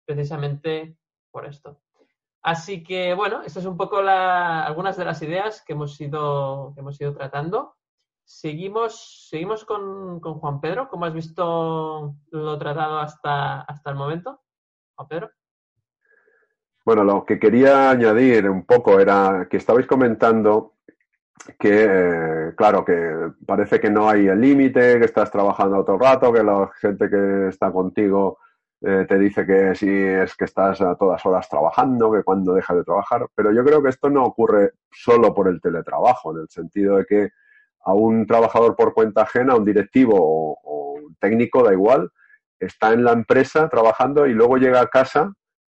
[0.06, 0.95] precisamente
[1.32, 1.82] por esto.
[2.43, 6.82] Así que, bueno, estas son un poco algunas de las ideas que hemos ido, que
[6.82, 7.75] hemos ido tratando.
[8.23, 10.89] Seguimos, seguimos con, Juan Pedro.
[10.89, 14.41] ¿Cómo has visto lo tratado hasta, hasta el momento,
[14.95, 15.32] Juan Pedro?
[16.84, 20.77] Bueno, lo que quería añadir un poco era que estabais comentando
[21.60, 26.34] que, eh, claro, que parece que no hay el límite, que estás trabajando el rato,
[26.34, 28.39] que la gente que está contigo
[28.84, 32.78] eh, te dice que si es que estás a todas horas trabajando, que cuando dejas
[32.78, 36.50] de trabajar, pero yo creo que esto no ocurre solo por el teletrabajo, en el
[36.50, 37.30] sentido de que
[37.84, 42.10] a un trabajador por cuenta ajena, un directivo o, un técnico, da igual,
[42.60, 45.32] está en la empresa trabajando y luego llega a casa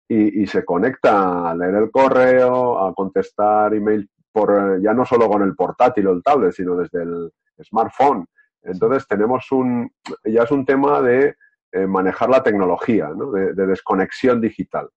[0.08, 5.42] y, se conecta a leer el correo, a contestar email por, ya no solo con
[5.42, 8.26] el portátil o el tablet, sino desde el smartphone.
[8.62, 9.90] Entonces tenemos un,
[10.24, 11.34] ya es un tema de
[11.74, 13.32] eh, manejar la tecnología, ¿no?
[13.32, 14.88] de, desconexión digital.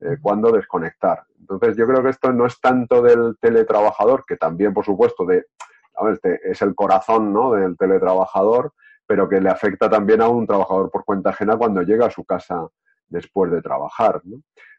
[0.00, 1.24] Eh, cuándo desconectar.
[1.38, 5.44] Entonces, yo creo que esto no es tanto del teletrabajador, que también, por supuesto, de,
[6.10, 7.52] este es el corazón ¿no?
[7.52, 8.72] del teletrabajador,
[9.06, 12.24] pero que le afecta también a un trabajador por cuenta ajena cuando llega a su
[12.24, 12.66] casa
[13.08, 14.22] después de trabajar.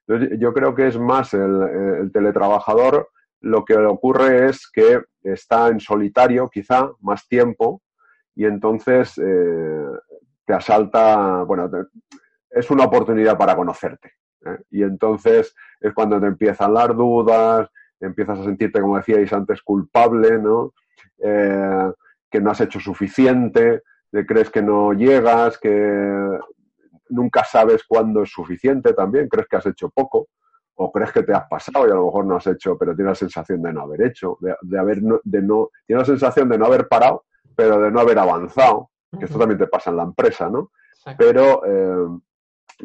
[0.07, 3.09] Entonces, yo creo que es más el, teletrabajador,
[3.41, 7.83] lo que le ocurre es que está en solitario quizá más tiempo
[8.35, 9.85] y entonces eh,
[10.45, 11.69] te asalta, bueno,
[12.49, 14.13] es una oportunidad para conocerte.
[14.45, 14.57] ¿eh?
[14.71, 20.37] Y entonces es cuando te empiezan las dudas, empiezas a sentirte, como decíais antes, culpable,
[20.37, 20.73] ¿no?
[21.19, 21.91] Eh,
[22.29, 26.39] que no has hecho suficiente, que crees que no llegas, que
[27.09, 30.27] nunca sabes cuándo es suficiente también, crees que has hecho poco,
[30.75, 33.11] o crees que te has pasado y a lo mejor no has hecho, pero tienes
[33.11, 36.65] la sensación de no haber hecho, de, haber de no, tienes la sensación de no
[36.65, 37.25] haber parado,
[37.55, 40.71] pero de no haber avanzado que esto también te pasa en la empresa, ¿no?
[41.17, 42.19] Pero, eh,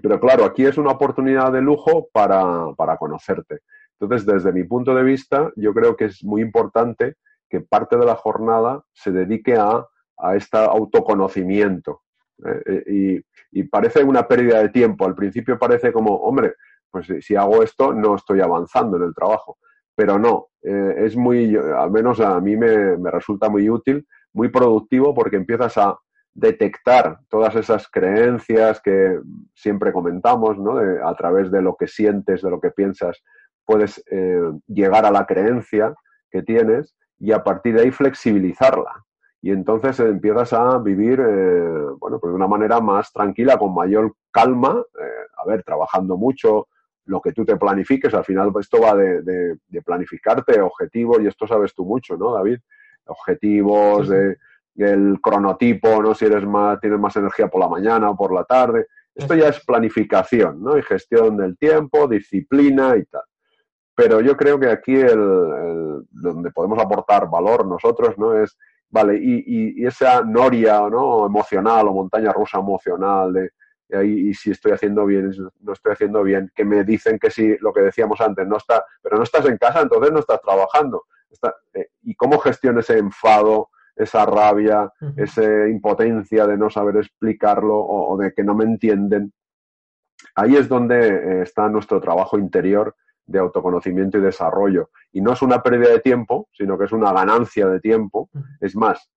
[0.02, 3.60] pero claro, aquí es una oportunidad de lujo para, para conocerte.
[3.98, 7.16] Entonces, desde mi punto de vista, yo creo que es muy importante
[7.48, 9.84] que parte de la jornada se dedique a,
[10.18, 12.02] a este autoconocimiento.
[12.44, 12.62] ¿eh?
[12.66, 15.06] Eh, y, y, parece una pérdida de tiempo.
[15.06, 16.54] Al principio parece como, hombre,
[16.90, 19.58] pues si hago esto no estoy avanzando en el trabajo.
[19.94, 25.12] Pero no, es muy, al menos a mí me, me resulta muy útil, muy productivo
[25.12, 25.98] porque empiezas a
[26.38, 29.18] detectar todas esas creencias que
[29.54, 30.78] siempre comentamos, ¿no?
[30.78, 33.20] a través de lo que sientes, de lo que piensas,
[33.64, 35.94] puedes eh, llegar a la creencia
[36.30, 39.04] que tienes y a partir de ahí flexibilizarla.
[39.42, 44.14] Y entonces empiezas a vivir, eh, bueno, pues de una manera más tranquila, con mayor
[44.30, 46.68] calma, eh, a ver, trabajando mucho,
[47.06, 51.48] lo que tú te planifiques, al final esto va de, de planificarte objetivos, y esto
[51.48, 52.58] sabes tú mucho, ¿no, David?
[53.06, 54.36] Objetivos, de
[54.82, 56.14] el cronotipo, ¿no?
[56.14, 58.86] Si eres más, tienes más energía por la mañana o por la tarde.
[59.14, 60.78] Esto ya es planificación, ¿no?
[60.78, 63.22] Y gestión del tiempo, disciplina y tal.
[63.94, 68.40] Pero yo creo que aquí el, donde podemos aportar valor nosotros, ¿no?
[68.40, 68.56] Es,
[68.90, 71.26] vale, y, y, esa noria, ¿no?
[71.26, 73.50] Emocional o montaña rusa emocional de,
[74.04, 77.72] y, si estoy haciendo bien, no estoy haciendo bien, que me dicen que sí, lo
[77.72, 81.04] que decíamos antes, no está, pero no estás en casa, entonces no estás trabajando.
[81.74, 88.16] Eh, ¿Y cómo gestiono ese enfado, esa rabia, esa impotencia de no saber explicarlo o,
[88.16, 89.32] de que no me entienden?
[90.34, 92.94] Ahí es donde eh, está nuestro trabajo interior
[93.26, 94.90] de autoconocimiento y desarrollo.
[95.12, 98.30] Y no es una pérdida de tiempo, sino que es una ganancia de tiempo.
[98.60, 99.10] Es más,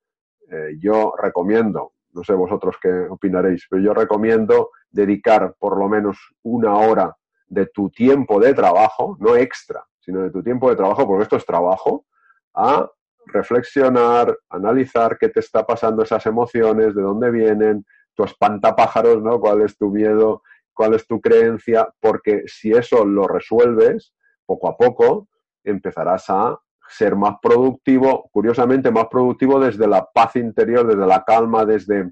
[0.52, 6.18] eh, yo recomiendo, no sé vosotros qué opinaréis, pero yo recomiendo dedicar por lo menos
[6.44, 7.16] una hora
[7.48, 11.38] de tu tiempo de trabajo, no extra, sino de tu tiempo de trabajo, porque esto
[11.38, 12.06] es trabajo,
[12.54, 12.90] a
[13.32, 19.40] reflexionar, analizar qué te está pasando esas emociones, de dónde vienen, tu espantapájaros, ¿no?
[19.40, 20.44] ¿Cuál es tu miedo?
[20.74, 21.88] ¿Cuál es tu creencia?
[22.00, 24.14] Porque si eso lo resuelves,
[24.46, 25.28] poco a poco
[25.64, 31.66] empezarás a ser más productivo, curiosamente más productivo desde la paz interior, desde la calma,
[31.66, 32.12] desde,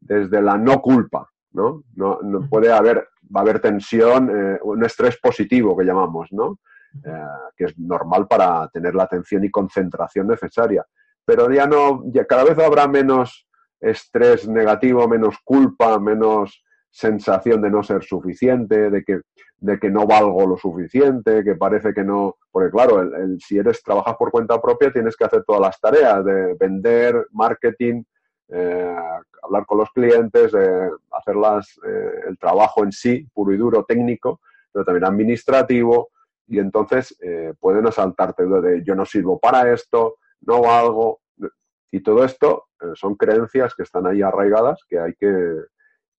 [0.00, 1.84] desde la no culpa, ¿no?
[1.94, 2.18] No,
[2.50, 6.58] puede haber, va a haber tensión, eh, un estrés positivo que llamamos, ¿no?
[7.04, 7.26] Eh,
[7.56, 10.84] que es normal para tener la atención y concentración necesaria.
[11.24, 13.46] Pero ya no, ya cada vez habrá menos
[13.80, 19.22] estrés negativo, menos culpa, menos sensación de no ser suficiente, de que,
[19.56, 22.36] de que no valgo lo suficiente, que parece que no.
[22.50, 26.22] Porque, claro, el, si eres, trabajas por cuenta propia, tienes que hacer todas las tareas
[26.24, 28.02] de vender, marketing,
[28.48, 28.96] eh,
[29.42, 31.36] hablar con los clientes, eh, hacer
[32.28, 36.10] el trabajo en sí, puro y duro, técnico, pero también administrativo,
[36.52, 41.22] y entonces eh, pueden asaltarte de yo no sirvo para esto, no valgo.
[41.90, 45.62] Y todo esto eh, son creencias que están ahí arraigadas que hay que,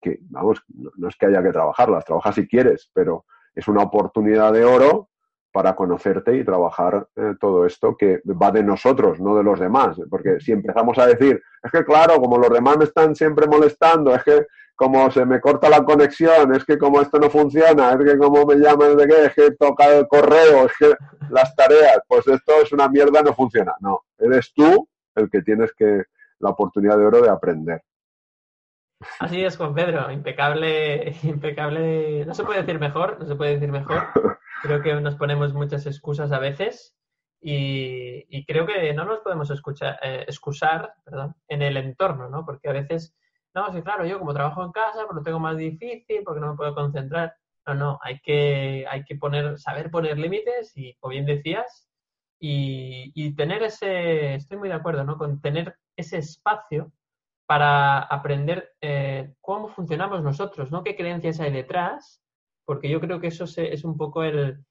[0.00, 0.62] que, vamos,
[0.96, 5.10] no es que haya que trabajarlas, trabaja si quieres, pero es una oportunidad de oro
[5.52, 10.00] para conocerte y trabajar eh, todo esto que va de nosotros, no de los demás.
[10.08, 14.14] Porque si empezamos a decir, es que claro, como los demás me están siempre molestando,
[14.14, 18.04] es que como se me corta la conexión, es que como esto no funciona, es
[18.04, 20.94] que como me llaman de qué, es que toca el correo, es que
[21.30, 23.74] las tareas, pues esto es una mierda, no funciona.
[23.80, 26.02] No, eres tú el que tienes que
[26.38, 27.82] la oportunidad de oro de aprender.
[29.18, 33.70] Así es, Juan Pedro, impecable, impecable, no se puede decir mejor, no se puede decir
[33.70, 34.08] mejor.
[34.62, 36.96] Creo que nos ponemos muchas excusas a veces
[37.40, 42.44] y, creo que no nos podemos escuchar, eh, excusar perdón, en el entorno, ¿no?
[42.44, 43.14] Porque a veces
[43.54, 46.52] no, sí, claro, yo como trabajo en casa, pues lo tengo más difícil, porque no
[46.52, 47.34] me puedo concentrar.
[47.66, 51.88] No, no, hay que, hay que poner, saber poner límites y, como bien decías,
[52.40, 55.16] y, tener ese, estoy muy de acuerdo, ¿no?
[55.16, 56.92] Con tener ese espacio
[57.46, 60.82] para aprender eh, cómo funcionamos nosotros, ¿no?
[60.82, 62.20] ¿Qué creencias hay detrás?
[62.64, 64.64] Porque yo creo que eso es un poco el,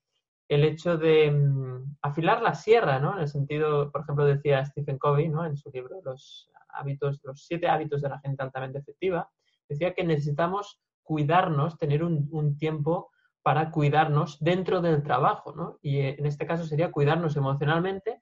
[0.51, 3.13] el hecho de mm, afilar la sierra, ¿no?
[3.13, 5.45] En el sentido, por ejemplo, decía Stephen Covey, ¿no?
[5.45, 9.29] En su libro Los hábitos, los siete hábitos de la gente altamente efectiva,
[9.67, 15.79] decía que necesitamos cuidarnos, tener un, tiempo para cuidarnos dentro del trabajo, ¿no?
[15.81, 18.21] Y eh, en este caso sería cuidarnos emocionalmente,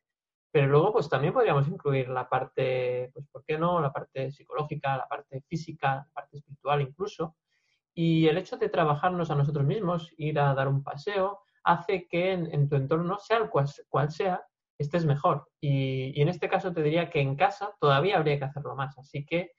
[0.51, 3.81] pero luego pues también podríamos incluir la parte, pues ¿por qué no?
[3.81, 7.35] La parte psicológica, la parte física, la parte espiritual incluso.
[7.93, 12.31] Y el hecho de trabajarnos a nosotros mismos, ir a dar un paseo, hace que
[12.31, 14.41] en, tu entorno, sea el cual sea,
[14.79, 15.47] estés mejor.
[15.61, 18.97] Y, en este caso te diría que en casa todavía habría que hacerlo más.
[18.97, 19.51] Así que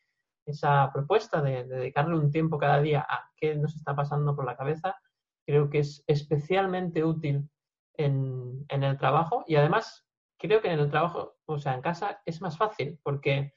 [0.46, 4.56] esa propuesta de, dedicarle un tiempo cada día a qué nos está pasando por la
[4.56, 4.96] cabeza,
[5.46, 7.48] creo que es especialmente útil
[7.94, 10.06] en, el trabajo y además
[10.38, 13.52] creo que en el trabajo, o sea, en casa es más fácil porque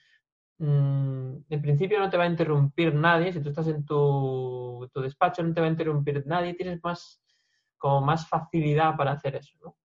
[0.58, 5.02] mm, en principio no te va a interrumpir nadie, si tú estás en tu, tu,
[5.02, 7.22] despacho no te va a interrumpir nadie, tienes más
[7.78, 9.78] como más facilidad para hacer eso, ¿no?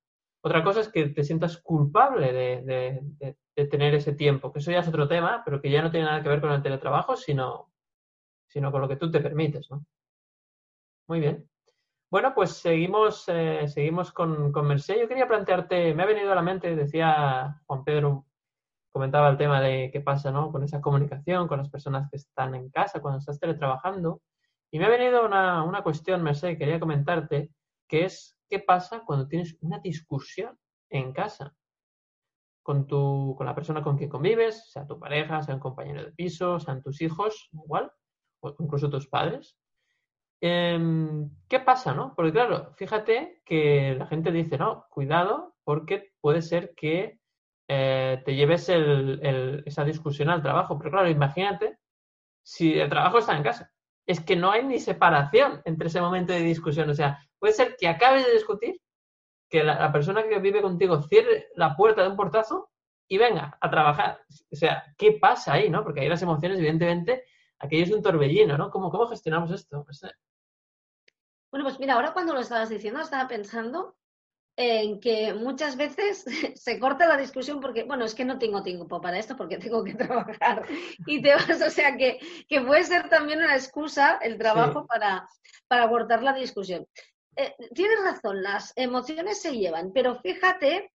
[0.48, 4.88] Otra cosa es que te sientas culpable de, tener ese tiempo, que eso ya es
[4.88, 7.70] otro tema, pero que ya no tiene nada que ver con el teletrabajo, sino,
[8.54, 9.84] con lo que tú te permites, ¿no?
[11.06, 11.46] Muy bien.
[12.10, 13.66] Bueno, pues seguimos, eh,
[14.14, 14.78] con, con.
[14.78, 18.24] Yo quería plantearte, me ha venido a la mente, decía Juan Pedro,
[18.90, 22.70] comentaba el tema de qué pasa con esa comunicación con las personas que están en
[22.70, 24.22] casa cuando estás teletrabajando.
[24.70, 27.50] Y me ha venido una, cuestión, Merced, quería comentarte,
[27.86, 30.58] que es qué pasa cuando tienes una discusión
[30.90, 31.54] en casa
[32.62, 36.12] con, tu, con la persona con quien convives, sea tu pareja, sea un compañero de
[36.12, 37.90] piso, sean tus hijos, igual,
[38.40, 39.56] o incluso tus padres.
[40.40, 42.14] Em, ¿Qué pasa, no?
[42.14, 47.18] Porque claro, fíjate que la gente dice, no, cuidado, porque puede ser que
[47.68, 50.78] eh, te lleves esa discusión al trabajo.
[50.78, 51.78] Pero claro, imagínate
[52.42, 53.72] si el trabajo está en casa.
[54.08, 56.90] Es que no hay ni separación entre ese momento de discusión.
[56.90, 58.80] O sea, Puede ser que acabes de discutir,
[59.48, 62.70] que la, persona que vive contigo cierre la puerta de un portazo
[63.08, 64.20] y venga a trabajar.
[64.52, 65.82] O sea, ¿qué pasa ahí, no?
[65.82, 67.24] Porque ahí las emociones, evidentemente,
[67.58, 68.70] aquello es un torbellino, ¿no?
[68.70, 69.86] ¿Cómo, cómo gestionamos esto?
[71.50, 73.96] Bueno, pues mira, ahora cuando lo estabas diciendo, estaba pensando
[74.60, 76.24] en que muchas veces
[76.56, 79.84] se corta la discusión porque, bueno, es que no tengo tiempo para esto porque tengo
[79.84, 80.66] que trabajar
[81.06, 85.28] y te vas, o sea que, que puede ser también una excusa el trabajo para,
[85.68, 86.84] para cortar la discusión.
[87.36, 90.90] Eh, tienes razón, las emociones se llevan, pero fíjate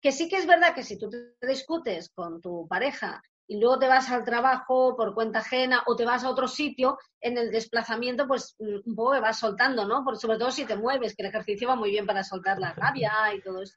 [0.00, 3.20] que sí que es verdad que si tú te discutes con tu pareja
[3.50, 6.96] y luego te vas al trabajo por cuenta ajena o te vas a otro sitio,
[7.20, 10.04] en el desplazamiento, pues mm, un poco vas soltando, ¿no?
[10.04, 12.72] Por, sobre todo si te mueves, que el ejercicio va muy bien para soltar la
[12.74, 13.76] rabia y todo eso.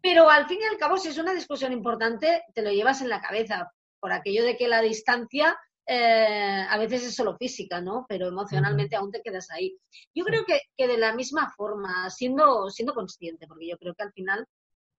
[0.00, 3.08] Pero al fin y al cabo, si es una discusión importante, te lo llevas en
[3.08, 8.06] la cabeza, por aquello de que la distancia eh, a veces es solo física, ¿no?
[8.08, 9.76] Pero emocionalmente aún te quedas ahí.
[10.14, 14.04] Yo creo que, que, de la misma forma, siendo, siendo consciente, porque yo creo que
[14.04, 14.46] al final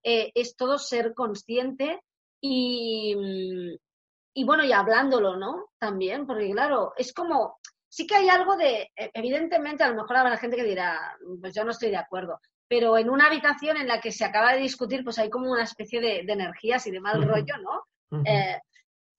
[0.03, 2.01] eh, es todo ser consciente
[2.41, 3.77] y, mm,
[4.33, 5.69] y bueno, y hablándolo, ¿no?
[5.79, 10.17] También, porque claro, es como, sí que hay algo de, e, evidentemente, a lo mejor
[10.17, 13.87] habrá gente que dirá, pues yo no estoy de acuerdo, pero en una habitación en
[13.87, 16.99] la que se acaba de discutir, pues hay como una especie de, energías y de
[16.99, 18.23] mal rollo, ¿no?
[18.25, 18.59] Eh,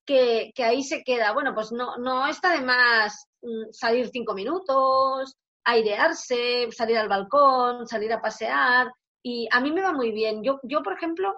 [0.04, 1.32] que, que, ahí se queda.
[1.32, 7.86] Bueno, pues no, no está de más mm, salir cinco minutos, airearse, salir al balcón,
[7.86, 8.92] salir a pasear.
[9.22, 10.42] Y a mí me va muy bien.
[10.42, 11.34] Yo, yo por ejemplo,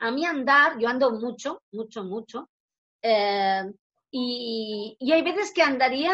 [0.00, 2.50] a mí andar, yo ando mucho, mucho, mucho,
[3.02, 3.64] eh,
[4.10, 6.12] y, hay veces que andaría,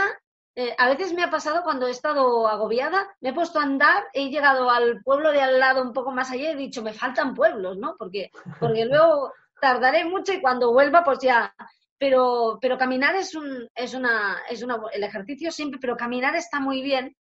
[0.55, 4.05] eh, a veces me ha pasado cuando he estado agobiada, me he puesto a andar,
[4.13, 6.95] he llegado al pueblo de al lado un poco más allá y he dicho, me
[6.95, 7.97] faltan pueblos, ¿no?
[7.99, 11.55] Porque, porque luego tardaré mucho y cuando vuelva, pues ya.
[11.99, 16.61] Pero, pero caminar es un, es una, es una, el ejercicio siempre, pero caminar está
[16.61, 17.17] muy bien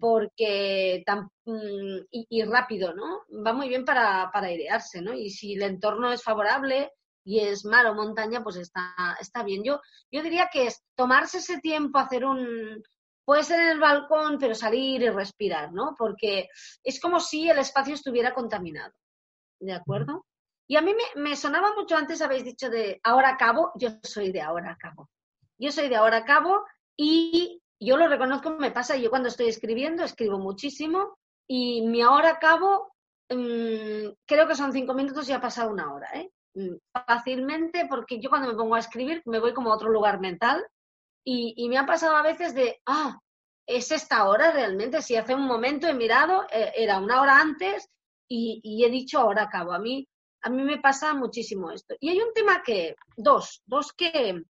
[0.00, 3.22] porque tan, mm, y, rápido, ¿no?
[3.44, 5.12] Va muy bien para, para airearse, ¿no?
[5.14, 6.92] Y si el entorno es favorable,
[7.30, 9.62] y es mar o montaña, pues está, está bien.
[9.62, 12.82] Yo, yo diría que es tomarse ese tiempo, hacer un,
[13.24, 15.94] puede ser en el balcón, pero salir y respirar, ¿no?
[15.96, 16.48] Porque
[16.82, 18.92] es como si el espacio estuviera contaminado,
[19.60, 20.26] ¿de acuerdo?
[20.66, 24.40] Y a mí me, sonaba mucho antes, habéis dicho de ahora acabo, yo soy de
[24.40, 25.08] ahora acabo.
[25.56, 26.64] Yo soy de ahora acabo
[26.96, 31.16] y yo lo reconozco, me pasa, yo cuando estoy escribiendo, escribo muchísimo
[31.46, 32.92] y mi ahora acabo,
[33.28, 36.32] mm, creo que son cinco minutos y ha pasado una hora, ¿eh?
[36.54, 36.76] Mm,
[37.06, 40.66] fácilmente porque yo cuando me pongo a escribir me voy como a otro lugar mental
[41.24, 43.18] y, me ha pasado a veces de, ah,
[43.66, 47.88] es esta hora realmente, si hace un momento he mirado, eh, era una hora antes
[48.28, 49.72] y, he dicho ahora acabo.
[49.72, 50.08] A mí,
[50.42, 51.94] a mí me pasa muchísimo esto.
[52.00, 54.42] Y hay un tema que, dos, dos que,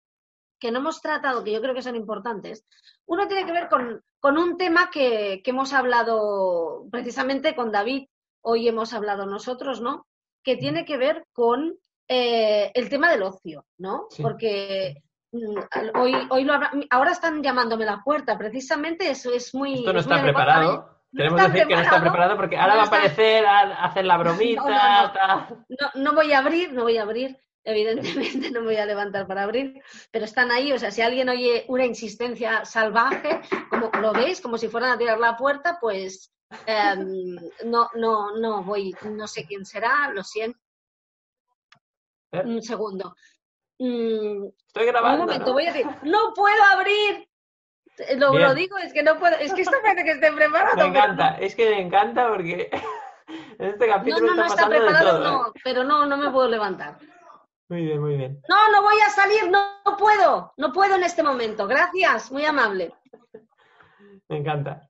[0.58, 2.64] que no hemos tratado, que yo creo que son importantes.
[3.06, 8.06] Uno tiene que ver con, con un tema que, que hemos hablado precisamente con David,
[8.42, 10.06] hoy hemos hablado nosotros, ¿no?
[10.44, 11.78] Que tiene que ver con
[12.12, 14.08] eh, el tema del ocio, ¿no?
[14.20, 15.00] Porque
[15.30, 16.54] mm, hoy, hoy lo
[16.90, 19.74] ahora están llamándome la puerta, precisamente eso es muy...
[19.74, 20.90] Esto no está preparado.
[21.16, 25.48] Queremos decir que no está preparado porque ahora va a aparecer a hacer la bromita.
[25.68, 27.38] No, no, voy a abrir, no voy a abrir.
[27.62, 29.80] Evidentemente no me voy a levantar para abrir,
[30.10, 30.72] pero están ahí.
[30.72, 33.40] O sea, si alguien oye una insistencia salvaje,
[33.70, 36.32] como lo veis, como si fueran a tirar la puerta, pues
[36.66, 37.36] em,
[37.66, 40.58] no, no, no voy, no sé quién será, lo siento.
[42.32, 42.42] ¿Eh?
[42.44, 43.14] Un segundo.
[43.78, 45.22] Mm, Estoy grabando.
[45.22, 47.26] Un momento, voy a decir, no puedo abrir.
[48.16, 50.76] Lo, lo, digo, es que no puedo, es que esto parece que esté preparado.
[50.76, 52.70] Me encanta, es que me encanta porque
[53.58, 55.50] en este capítulo no, no, está, no está preparado, no, ¿eh?
[55.62, 56.98] pero no, no me puedo levantar.
[57.68, 58.40] Muy bien, muy bien.
[58.48, 61.66] No, no voy a salir, no, no puedo, no puedo en este momento.
[61.66, 62.94] Gracias, muy amable.
[64.28, 64.89] Me encanta.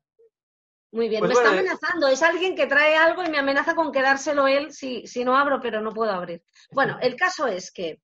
[0.92, 2.08] Muy bien, pues me está amenazando.
[2.08, 5.60] Es alguien que trae algo y me amenaza con quedárselo él si, si no abro,
[5.60, 6.42] pero no puedo abrir.
[6.72, 8.00] Bueno, el caso es que,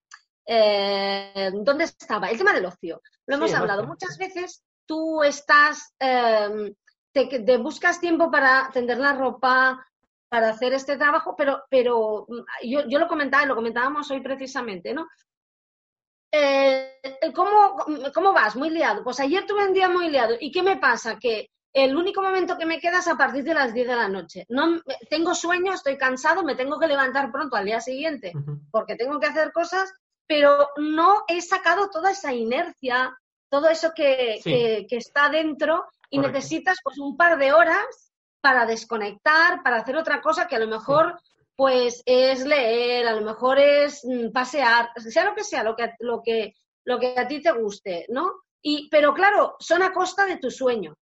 [0.46, 2.30] eh, ¿dónde estaba?
[2.30, 3.02] El tema del ocio.
[3.26, 4.62] Lo hemos hablado muchas veces.
[4.86, 6.74] Tú estás, eh,
[7.12, 9.84] te, buscas tiempo para tender la ropa,
[10.28, 14.20] para hacer este trabajo, pero, pero mm, yo, yo lo comentaba y lo comentábamos hoy
[14.20, 15.08] precisamente, ¿no?
[16.30, 17.00] Eh,
[17.34, 17.76] ¿cómo,
[18.14, 18.54] ¿Cómo vas?
[18.54, 19.02] Muy liado.
[19.02, 20.36] Pues ayer tuve un día muy liado.
[20.38, 21.18] ¿Y qué me pasa?
[21.18, 24.08] Que el único momento que me queda es a partir de las 10 de la
[24.08, 24.46] noche.
[24.48, 28.32] No, tengo sueño, estoy cansado, me tengo que levantar pronto al día siguiente
[28.70, 29.92] porque tengo que hacer cosas,
[30.26, 33.14] pero no he sacado toda esa inercia,
[33.50, 34.40] todo eso que,
[34.90, 38.10] está dentro y necesitas pues un par de horas
[38.40, 41.20] para desconectar, para hacer otra cosa que a lo mejor
[41.56, 45.92] pues es leer, a lo mejor es mm, pasear, sea lo que sea, lo que,
[45.98, 46.54] lo que,
[46.84, 48.32] lo que a ti te guste, ¿no?
[48.62, 50.96] Y, pero claro, son a costa de tu sueño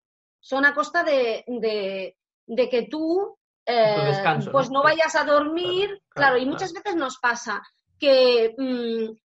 [0.43, 4.13] son a costa de, de, que tú eh,
[4.51, 4.83] pues ¿no?
[4.83, 6.01] vayas a dormir.
[6.09, 7.63] Claro, y muchas veces nos pasa
[7.97, 9.17] que mm,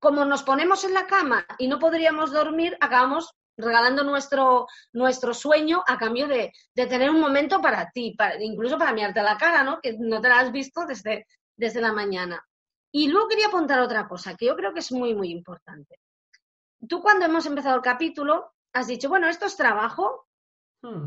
[0.00, 5.84] como nos ponemos en la cama y no podríamos dormir, acabamos regalando nuestro, nuestro sueño
[5.86, 9.80] a cambio de, tener un momento para ti, para, incluso para mirarte la cara, ¿no?
[9.80, 12.44] Que no te la has visto desde, desde la mañana.
[12.90, 16.00] Y luego quería apuntar otra cosa que yo creo que es muy, muy importante.
[16.88, 20.26] Tú cuando hemos empezado el capítulo has dicho, bueno, esto es trabajo.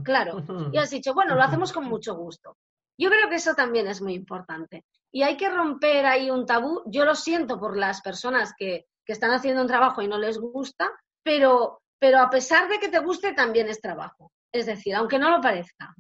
[0.04, 0.38] Claro,
[0.74, 2.58] y has dicho, bueno, lo hacemos con mucho gusto.
[3.00, 4.86] Yo creo que eso también es muy importante.
[5.12, 6.82] Y hay que romper ahí un tabú.
[6.88, 10.40] Yo lo siento por las personas que, que están haciendo un trabajo y no les
[10.40, 10.92] gusta,
[11.24, 14.32] pero pero a pesar de que te guste, también es trabajo.
[14.52, 15.96] Es decir, aunque no lo parezca,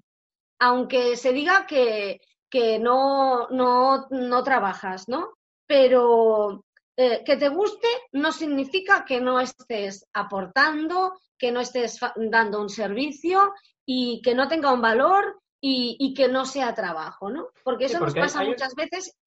[0.59, 5.33] aunque se diga que, que no, no, no trabajas, ¿no?
[5.65, 6.63] Pero
[6.95, 12.69] eh, que te guste no significa que no estés aportando, que no estés dando un
[12.69, 13.53] servicio
[13.85, 17.47] y que no tenga un valor y, y que no sea trabajo, ¿no?
[17.63, 19.17] Porque eso nos pasa muchas veces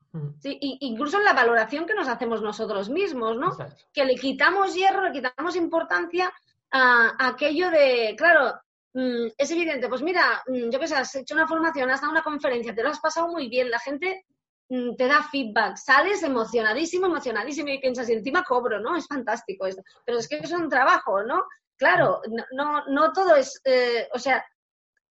[0.40, 3.56] Sí, incluso en la valoración que nos hacemos nosotros mismos, ¿no?
[3.92, 6.32] Que le quitamos hierro, le quitamos importancia
[6.72, 8.60] a, aquello de, claro,
[8.92, 12.10] mm, es evidente, pues mira, mm, yo qué sé, has hecho una formación, has dado
[12.10, 14.24] una conferencia, te lo has pasado muy bien, la gente
[14.68, 18.96] mm, te da feedback, sales emocionadísimo, emocionadísimo y piensas, y encima cobro, ¿no?
[18.96, 19.82] Es fantástico esto.
[20.04, 21.44] Pero es que es un trabajo, ¿no?
[21.80, 22.20] Claro,
[22.52, 24.44] no, no, todo es, eh, o sea,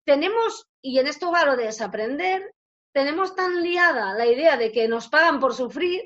[0.06, 2.54] tenemos, y en esto va lo de desaprender,
[2.94, 6.04] tenemos tan liada la idea de que nos pagan por sufrir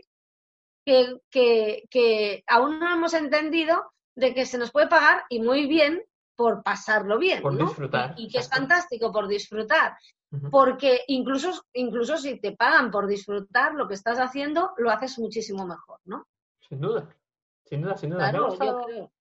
[0.85, 5.67] que, que, que aún no hemos entendido de que se nos puede pagar y muy
[5.67, 6.01] bien
[6.37, 7.41] por pasarlo bien.
[7.41, 8.13] Por disfrutar.
[8.15, 9.97] Y, que es fantástico por disfrutar.
[10.49, 15.67] Porque incluso, incluso si te pagan por disfrutar lo que estás haciendo, lo haces muchísimo
[15.67, 16.25] mejor, ¿no?
[16.69, 17.13] Sin duda,
[17.65, 18.31] sin duda, sin duda.
[18.31, 19.11] Claro,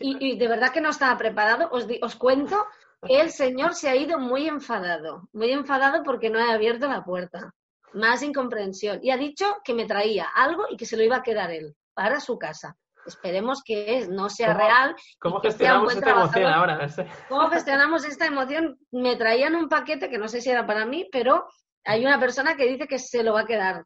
[0.00, 1.68] y, de verdad que no estaba preparado.
[1.70, 2.66] Os, os cuento
[3.06, 7.04] que el señor se ha ido muy enfadado, muy enfadado porque no he abierto la
[7.04, 7.54] puerta.
[7.92, 8.98] Más incomprensión.
[9.02, 11.74] Y ha dicho que me traía algo y que se lo iba a quedar él
[11.94, 12.76] para su casa
[13.06, 14.94] esperemos que no sea real.
[15.18, 16.88] ¿Cómo gestionamos esta emoción ahora?
[17.28, 18.78] ¿Cómo gestionamos esta emoción?
[18.90, 21.46] Me traían un paquete que no sé si era para mí, pero
[21.84, 23.84] hay una persona que dice que se lo va a quedar.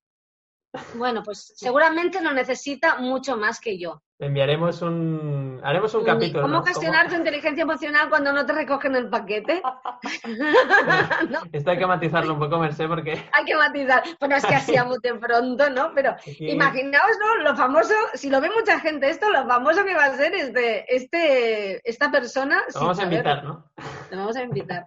[0.94, 4.02] Bueno, pues seguramente lo necesita mucho más que yo.
[4.20, 5.60] Enviaremos un.
[5.64, 6.42] Haremos un capítulo.
[6.42, 9.62] ¿Cómo gestionar tu inteligencia emocional cuando no te recogen el paquete?
[11.52, 13.12] Esto hay que matizarlo un poco, Merced, porque.
[13.32, 14.02] Hay que matizar.
[14.20, 15.92] Bueno, es que así a de pronto, ¿no?
[15.94, 17.42] Pero imaginaos, ¿no?
[17.42, 20.94] Lo famoso, si lo ve mucha gente esto, lo famoso que va a ser este,
[20.94, 22.62] este, esta persona.
[22.74, 23.70] Lo vamos a invitar, ¿no?
[24.10, 24.86] Lo vamos a invitar.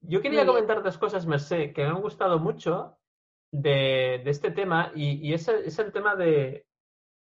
[0.00, 2.98] Yo quería comentar dos cosas, Merced, que me han gustado mucho
[3.52, 6.66] de, este tema y, es, el, tema de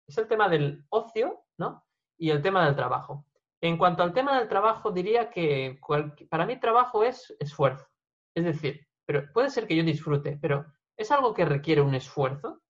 [0.06, 1.84] es el tema del ocio, ¿no?
[2.18, 3.26] Y el tema del trabajo.
[3.62, 5.80] En cuanto al tema del trabajo, diría que
[6.28, 7.86] para mí trabajo es esfuerzo.
[8.34, 10.66] Es decir, pero puede ser que yo disfrute, pero
[10.96, 12.62] ¿es algo que requiere un esfuerzo?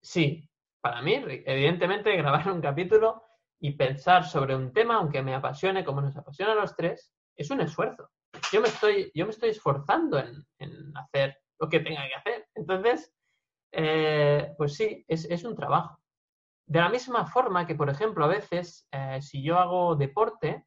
[0.00, 0.48] Sí,
[0.80, 3.22] para mí, evidentemente, grabar un capítulo
[3.60, 7.50] y pensar sobre un tema, aunque me apasione como nos apasiona a los tres, es
[7.50, 8.10] un esfuerzo.
[8.52, 12.48] Yo me estoy, yo me estoy esforzando en, en hacer lo que tenga que hacer.
[12.54, 13.12] Entonces,
[13.72, 15.98] eh, pues sí, es, un trabajo.
[16.66, 20.66] De la misma forma que, por ejemplo, a veces, eh, si yo hago deporte,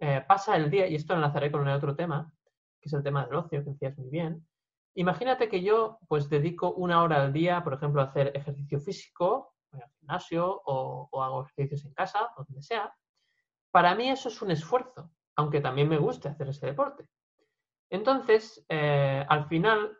[0.00, 2.32] eh, pasa el día, y esto enlazaré con el otro tema,
[2.80, 4.46] que es el tema del ocio, que decías muy bien.
[4.94, 9.54] Imagínate que yo, pues, dedico una hora al día, por ejemplo, a hacer ejercicio físico,
[9.70, 12.94] voy al gimnasio o, o hago ejercicios en casa, o donde sea.
[13.72, 17.08] Para mí eso es un esfuerzo, aunque también me guste hacer ese deporte.
[17.90, 19.96] Entonces, eh, al final,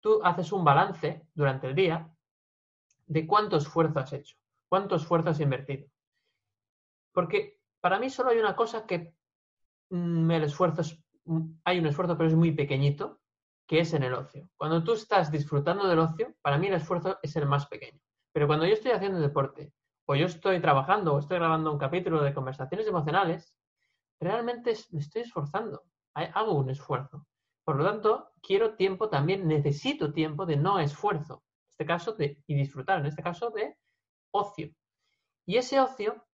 [0.00, 2.12] tú haces un balance durante el día
[3.06, 4.36] de cuánto esfuerzo has hecho,
[4.68, 5.88] cuánto esfuerzo has invertido.
[7.12, 9.14] Porque para mí solo hay una cosa que
[9.90, 13.20] mm, el esfuerzo es, mm, hay un esfuerzo, pero es muy pequeñito,
[13.66, 14.48] que es en el ocio.
[14.56, 18.00] Cuando tú estás disfrutando del ocio, para mí el esfuerzo es el más pequeño.
[18.32, 19.72] Pero cuando yo estoy haciendo deporte,
[20.06, 23.54] o yo estoy trabajando, o estoy grabando un capítulo de conversaciones emocionales,
[24.20, 27.26] realmente me estoy esforzando hago un esfuerzo.
[27.64, 32.42] Por lo tanto, quiero tiempo también, necesito tiempo de no esfuerzo, en este caso de,
[32.46, 33.76] y disfrutar, en este caso de
[34.32, 34.70] ocio.
[35.46, 36.24] Y ese ocio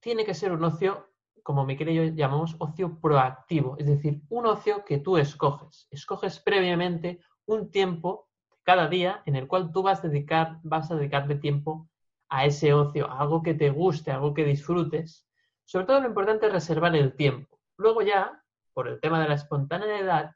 [0.00, 1.08] tiene que ser un ocio,
[1.42, 5.88] como mi querido yo llamamos, ocio proactivo, es decir, un ocio que tú escoges.
[5.90, 8.28] Escoges previamente un tiempo
[8.62, 11.88] cada día en el cual tú vas a dedicar, vas a dedicarle tiempo
[12.28, 15.26] a ese ocio, a algo que te guste, algo que disfrutes.
[15.64, 17.58] Sobre todo lo importante es reservar el tiempo.
[17.78, 18.37] Luego ya
[18.78, 20.30] por el tema de la espontaneidad,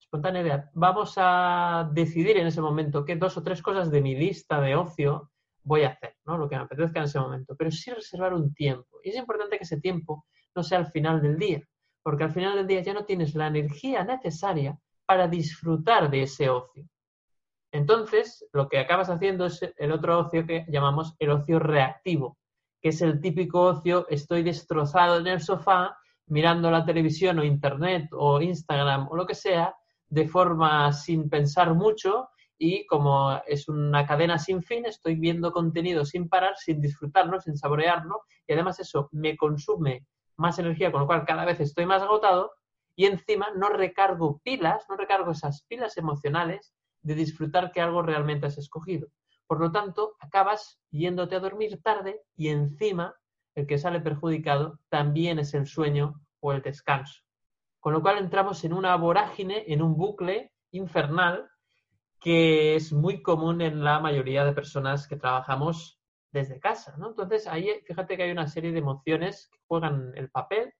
[0.00, 4.60] espontaneidad, vamos a decidir en ese momento qué dos o tres cosas de mi lista
[4.60, 5.30] de ocio
[5.62, 6.36] voy a hacer, ¿no?
[6.36, 7.54] Lo que me apetezca en ese momento.
[7.56, 8.98] Pero sí reservar un tiempo.
[9.04, 10.26] Y es importante que ese tiempo
[10.56, 11.62] no sea al final del día,
[12.02, 14.76] porque al final del día ya no tienes la energía necesaria
[15.06, 16.84] para disfrutar de ese ocio.
[17.70, 22.38] Entonces, lo que acabas haciendo es el otro ocio que llamamos el ocio reactivo,
[22.82, 25.96] que es el típico ocio, estoy destrozado en el sofá
[26.28, 29.74] mirando la televisión o internet o Instagram o lo que sea,
[30.08, 36.04] de forma sin pensar mucho y como es una cadena sin fin, estoy viendo contenido
[36.04, 40.06] sin parar, sin disfrutarlo, sin saborearlo y además eso me consume
[40.36, 42.52] más energía, con lo cual cada vez estoy más agotado
[42.96, 48.46] y encima no recargo pilas, no recargo esas pilas emocionales de disfrutar que algo realmente
[48.46, 49.08] has escogido.
[49.46, 53.14] Por lo tanto, acabas yéndote a dormir tarde y encima
[53.58, 57.22] el que sale perjudicado también es el sueño o el descanso.
[57.80, 61.50] Con lo cual entramos en una vorágine, en un bucle infernal
[62.20, 66.00] que es muy común en la mayoría de personas que trabajamos
[66.30, 66.96] desde casa.
[66.98, 67.08] ¿no?
[67.08, 70.72] Entonces, ahí fíjate que hay una serie de emociones que juegan el papel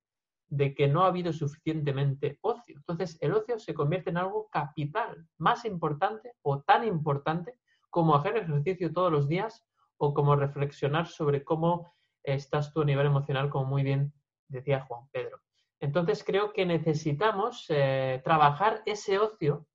[0.47, 2.77] de que no ha habido suficientemente ocio.
[2.77, 7.59] Entonces, el ocio se convierte en algo capital, más importante o tan importante
[7.91, 9.67] como hacer ejercicio todos los días
[9.97, 11.98] o como reflexionar sobre cómo
[12.35, 14.13] estás tú a nivel emocional, como muy bien
[14.49, 15.41] decía Juan Pedro.
[15.81, 19.67] Entonces, creo que necesitamos eh, trabajar ese ocio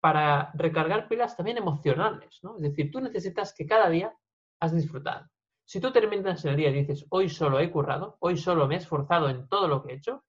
[0.00, 2.56] para recargar pilas también emocionales, ¿no?
[2.56, 4.12] Es decir, tú necesitas que cada día
[4.58, 5.28] has disfrutado.
[5.64, 8.78] Si tú terminas el día y dices, hoy solo he currado, hoy solo me he
[8.78, 10.24] esforzado en todo lo que he hecho,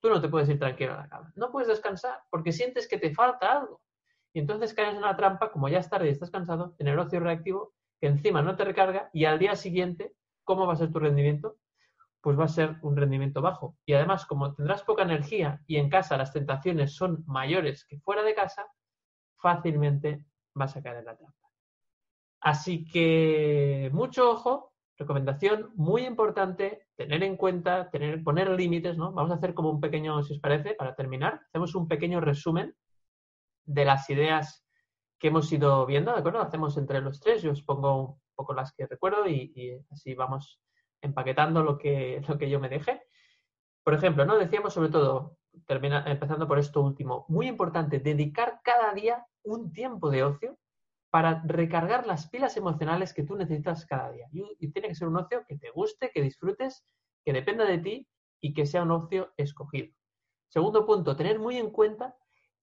[0.00, 1.32] tú no te puedes ir tranquilo a la cama.
[1.36, 3.82] No puedes descansar porque sientes que te falta algo.
[4.32, 6.98] Y entonces caes en una trampa, como ya es tarde y estás cansado, en el
[6.98, 10.14] ocio reactivo, que encima no te recarga y al día siguiente,
[10.46, 11.58] ¿cómo va a ser tu rendimiento?
[12.22, 13.76] Pues va a ser un rendimiento bajo.
[13.84, 18.22] Y además, como tendrás poca energía y en casa las tentaciones son mayores que fuera
[18.22, 18.66] de casa,
[19.36, 20.24] fácilmente
[20.54, 21.50] vas a caer en la trampa.
[22.40, 29.12] Así que mucho ojo, recomendación muy importante, tener en cuenta, tener, poner límites, ¿no?
[29.12, 32.74] Vamos a hacer como un pequeño, si os parece, para terminar, hacemos un pequeño resumen
[33.64, 34.64] de las ideas
[35.18, 36.40] que hemos ido viendo, ¿de acuerdo?
[36.40, 40.60] Hacemos entre los tres, yo os pongo poco las que recuerdo y, así vamos
[41.00, 43.02] empaquetando lo que, lo que yo me deje.
[43.82, 44.36] Por ejemplo, ¿no?
[44.36, 50.10] Decíamos sobre todo, termina, empezando por esto último, muy importante, dedicar cada día un tiempo
[50.10, 50.58] de ocio
[51.10, 54.28] para recargar las pilas emocionales que tú necesitas cada día.
[54.32, 56.84] Y, tiene que ser un ocio que te guste, que disfrutes,
[57.24, 58.08] que dependa de ti
[58.40, 59.94] y que sea un ocio escogido.
[60.48, 62.16] Segundo punto, tener muy en cuenta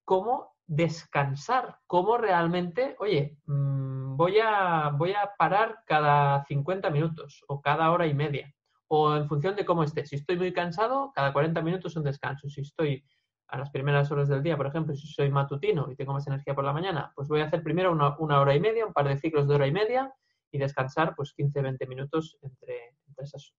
[0.06, 7.62] cómo descansar, cómo realmente, oye, mm, voy, a, voy a parar cada 50 minutos o
[7.62, 8.54] cada hora y media
[8.88, 10.06] o en función de cómo esté.
[10.06, 12.48] Si estoy muy cansado, cada 40 minutos un descanso.
[12.50, 13.04] Si estoy
[13.48, 16.54] a las primeras horas del día, por ejemplo, si soy matutino y tengo más energía
[16.54, 19.18] por la mañana, pues voy a hacer primero una, hora y media, un par de
[19.18, 20.14] ciclos de hora y media
[20.52, 23.54] y descansar pues 15-20 minutos entre, entre esas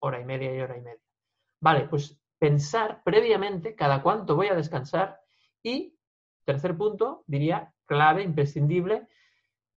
[0.00, 1.02] hora y media y hora y media.
[1.60, 5.20] Vale, pues pensar previamente cada cuánto voy a descansar
[5.62, 5.96] y,
[6.44, 9.08] tercer punto, diría clave, imprescindible,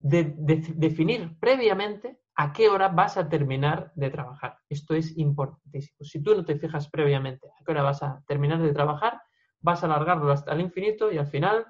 [0.01, 0.35] de,
[0.77, 4.59] definir previamente a qué hora vas a terminar de trabajar.
[4.69, 5.99] Esto es importantísimo.
[6.01, 9.21] Si tú no te fijas previamente a qué hora vas a terminar de trabajar,
[9.61, 11.67] vas a alargarlo hasta el infinito y al final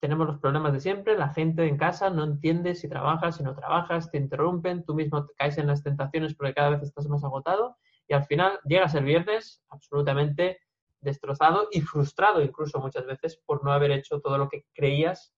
[0.00, 1.18] tenemos los problemas de siempre.
[1.18, 5.26] La gente en casa no entiende si trabajas, si no trabajas, te interrumpen, tú mismo
[5.26, 7.76] te caes en las tentaciones porque cada vez estás más agotado
[8.08, 10.60] y al final llegas el viernes absolutamente
[11.00, 15.34] destrozado y frustrado incluso muchas veces por no haber hecho todo lo que creías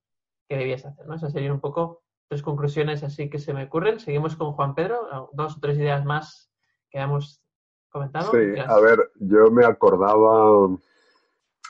[0.49, 1.05] que debías hacer.
[1.07, 1.15] ¿no?
[1.15, 3.99] Esas serían un poco tres conclusiones así que se me ocurren.
[3.99, 6.51] Seguimos con Juan Pedro, dos o tres ideas más
[6.91, 7.43] que hemos
[7.89, 8.31] comentado.
[8.31, 10.69] Sí, a ver, yo me acordaba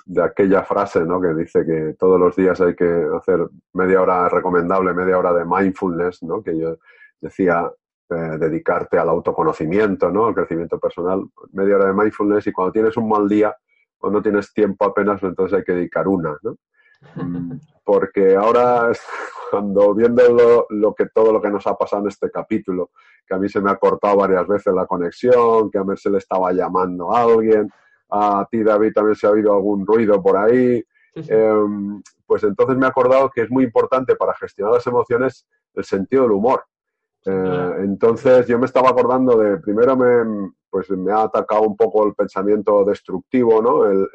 [0.06, 1.20] de aquella frase ¿no?
[1.20, 5.44] que dice que todos los días hay que hacer media hora recomendable, media hora de
[5.44, 6.42] mindfulness, ¿no?
[6.42, 6.78] que yo
[7.20, 7.70] decía
[8.10, 10.26] eh, dedicarte al autoconocimiento, ¿no?
[10.26, 13.54] al crecimiento personal, media hora de mindfulness y cuando tienes un mal día
[13.98, 16.38] o no tienes tiempo apenas, entonces hay que dedicar una.
[16.42, 16.56] ¿no?
[17.14, 18.90] Mm, porque ahora,
[19.50, 22.90] cuando viendo lo, que, todo lo que nos ha pasado en este capítulo,
[23.26, 26.10] que a mí se me ha cortado varias veces la conexión, que a ver se
[26.10, 27.70] le estaba llamando a alguien,
[28.10, 30.82] a ti David también se ha oído algún ruido por ahí,
[31.14, 35.84] em, pues entonces me he acordado que es muy importante para gestionar las emociones el
[35.84, 36.64] sentido del humor.
[37.24, 42.06] Eh, entonces yo me estaba acordando de, primero me, pues me ha atacado un poco
[42.06, 43.84] el pensamiento destructivo, ¿no?
[43.86, 44.08] el,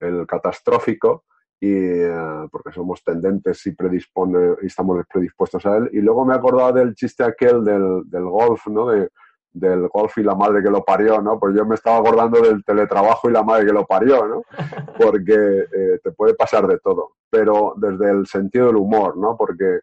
[0.00, 1.24] el catastrófico,
[1.60, 5.90] y eh, porque somos tendentes y, predispone, y estamos predispuestos a él.
[5.92, 8.86] Y luego me he acordado del chiste aquel del, del golf, ¿no?
[8.88, 9.08] De,
[9.52, 11.38] del golf y la madre que lo parió, ¿no?
[11.40, 14.42] Pues yo me estaba acordando del teletrabajo y la madre que lo parió, ¿no?
[14.98, 19.36] Porque eh, te puede pasar de todo, pero desde el sentido del humor, ¿no?
[19.36, 19.80] Porque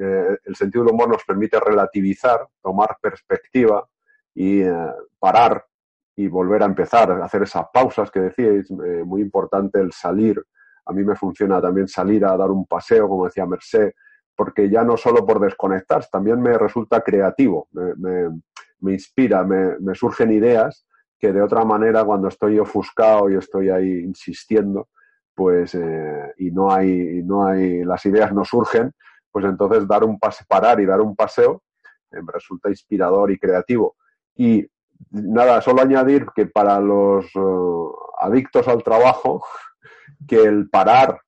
[0.00, 3.86] eh, el sentido del humor nos permite relativizar, tomar perspectiva
[4.34, 4.62] y
[5.18, 5.66] parar
[6.16, 10.40] y volver a empezar, hacer esas pausas que decíais, muy importante el salir
[10.90, 13.92] a mí me funciona también salir a dar un paseo, como decía Merced,
[14.34, 20.84] porque ya no solo por desconectar, también me resulta creativo, me, inspira, me, surgen ideas
[21.18, 24.88] que de otra manera cuando estoy ofuscado y estoy ahí insistiendo,
[25.34, 28.92] pues eh, y no hay, no hay, las ideas no surgen,
[29.30, 31.62] pues entonces dar un pase, parar y dar un paseo
[32.10, 33.96] eh, me resulta inspirador y creativo.
[34.34, 34.66] Y
[35.10, 39.44] nada, solo añadir que para los eh, adictos al trabajo,
[40.26, 41.20] que el parar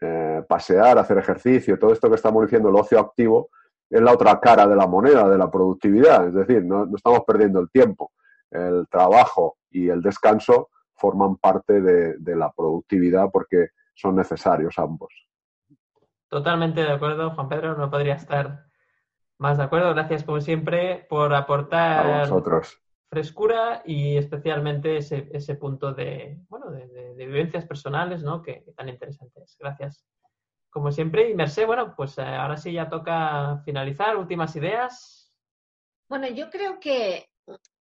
[0.00, 3.50] eh, pasear, hacer ejercicio, todo esto que estamos diciendo, el ocio activo,
[3.90, 6.28] es la otra cara de la moneda, de la productividad.
[6.28, 8.12] Es decir, no, estamos perdiendo el tiempo.
[8.50, 15.12] El trabajo y el descanso forman parte de, la productividad porque son necesarios ambos.
[16.28, 18.66] Totalmente de acuerdo, Juan Pedro, no podría estar
[19.38, 19.94] más de acuerdo.
[19.94, 22.80] Gracias, como siempre, por aportar a vosotros
[23.10, 28.42] frescura y especialmente ese, ese punto de, bueno, de, vivencias personales, ¿no?
[28.42, 29.56] Que, tan interesantes.
[29.58, 30.04] Gracias.
[30.70, 34.16] Como siempre, y Merced, bueno, pues eh, ahora sí ya toca finalizar.
[34.16, 35.32] Últimas ideas.
[36.08, 37.28] Bueno, yo creo que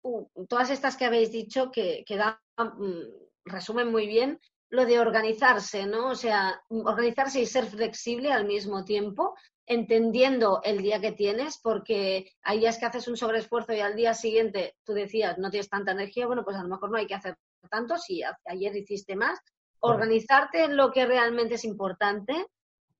[0.02, 3.02] uh, todas estas que habéis dicho que, que mm,
[3.44, 4.40] resumen muy bien
[4.70, 6.08] lo de organizarse, ¿no?
[6.08, 9.34] O sea, organizarse y ser flexible al mismo tiempo,
[9.72, 14.14] entendiendo el día que tienes, porque hay días que haces un sobreesfuerzo y al día
[14.14, 17.14] siguiente tú decías no tienes tanta energía, bueno, pues a lo mejor no hay que
[17.14, 17.36] hacer
[17.70, 19.38] tanto si ayer hiciste más.
[19.80, 22.46] Organizarte en lo que realmente es importante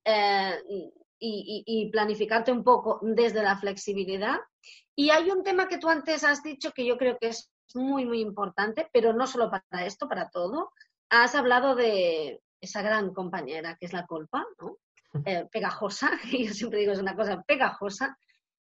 [0.03, 0.61] eh,
[1.19, 4.39] y, planificarte un poco desde la flexibilidad.
[4.95, 8.05] Y hay un tema que tú antes has dicho que yo creo que es muy,
[8.05, 10.71] muy importante, pero no solo para esto, para todo.
[11.09, 14.77] Has hablado de esa gran compañera que es la culpa, ¿no?
[15.25, 18.17] Eh, pegajosa, y yo siempre digo es una cosa pegajosa.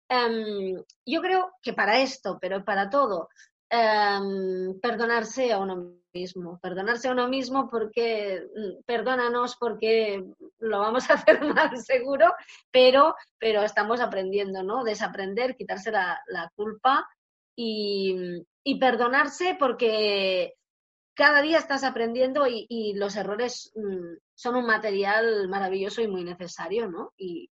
[0.09, 3.29] Em, yo creo que para esto, pero para todo,
[3.69, 10.23] em, perdonarse a uno mismo, perdonarse a uno mismo porque, mm, perdónanos porque
[10.59, 12.33] lo vamos a hacer mal seguro,
[12.71, 14.83] pero, pero estamos aprendiendo, ¿no?
[14.83, 17.07] Desaprender, quitarse la, culpa
[17.55, 18.15] y,
[18.63, 20.53] y, perdonarse porque
[21.13, 26.87] cada día estás aprendiendo y, los errores mm, son un material maravilloso y muy necesario,
[26.87, 27.11] ¿no?
[27.17, 27.49] Y,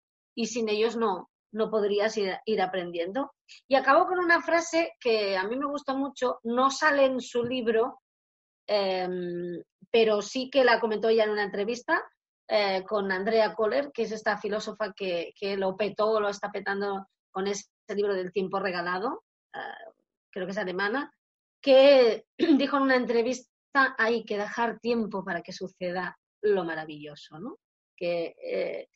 [0.47, 3.33] sin ellos no, no podrías ir, aprendiendo.
[3.69, 7.45] Y acabo con una frase que a mí me gusta mucho, no sale en su
[7.45, 8.01] libro,
[8.67, 9.63] em,
[9.93, 12.03] pero sí que la comentó ella en una entrevista
[12.49, 17.47] eh, con Andrea Kohler, que es esta filósofa que, lo petó, lo está petando con
[17.47, 19.23] ese libro del tiempo regalado,
[19.55, 19.93] eh,
[20.31, 21.13] creo que es alemana,
[21.61, 22.25] que
[22.59, 23.49] dijo en una entrevista
[23.99, 27.59] hay que dejar tiempo para que suceda lo maravilloso, ¿no?
[27.97, 28.89] Que eh,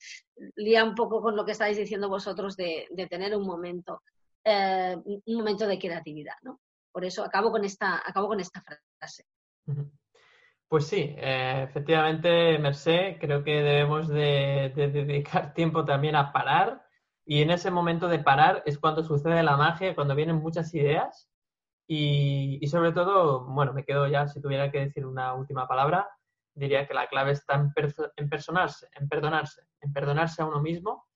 [0.57, 4.03] lía un poco con lo que estáis diciendo vosotros de, tener un momento,
[4.45, 6.61] eh, un momento de creatividad, ¿no?
[6.93, 9.25] Por eso acabo con esta, acabo con esta frase.
[10.69, 16.85] Pues sí, eh, efectivamente, Merced, creo que debemos de, dedicar tiempo también a parar
[17.25, 21.29] y en ese momento de parar es cuando sucede la magia, cuando vienen muchas ideas
[21.89, 26.09] y, sobre todo, bueno, me quedo ya, si tuviera que decir una última palabra,
[26.57, 27.73] diría que la clave está en,
[28.17, 31.07] en personarse, en perdonarse, en perdonarse a uno mismo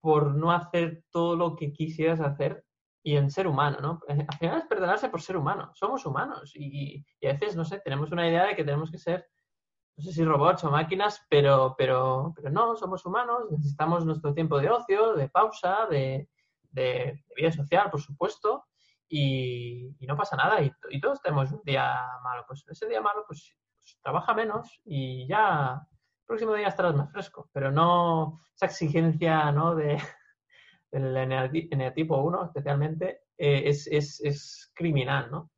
[0.00, 2.64] por no hacer todo lo que quisieras hacer
[3.02, 4.00] y en ser humano, ¿no?
[4.08, 7.64] Eh, al final es perdonarse por ser humano, somos humanos y, y, a veces, no
[7.64, 9.26] sé, tenemos una idea de que tenemos que ser,
[9.96, 14.60] no sé si robots o máquinas, pero, pero, pero no, somos humanos, necesitamos nuestro tiempo
[14.60, 16.28] de ocio, de pausa, de,
[16.70, 18.66] de vida social, por supuesto,
[19.14, 22.44] y, no pasa nada y, todos tenemos un día malo.
[22.46, 27.10] Pues ese día malo, pues, pues, trabaja menos y ya el próximo día estarás más
[27.10, 29.74] fresco, pero no esa exigencia ¿no?
[29.74, 29.98] de,
[30.92, 35.50] del eneatipo 1 especialmente eh, es, es, es, criminal, ¿no?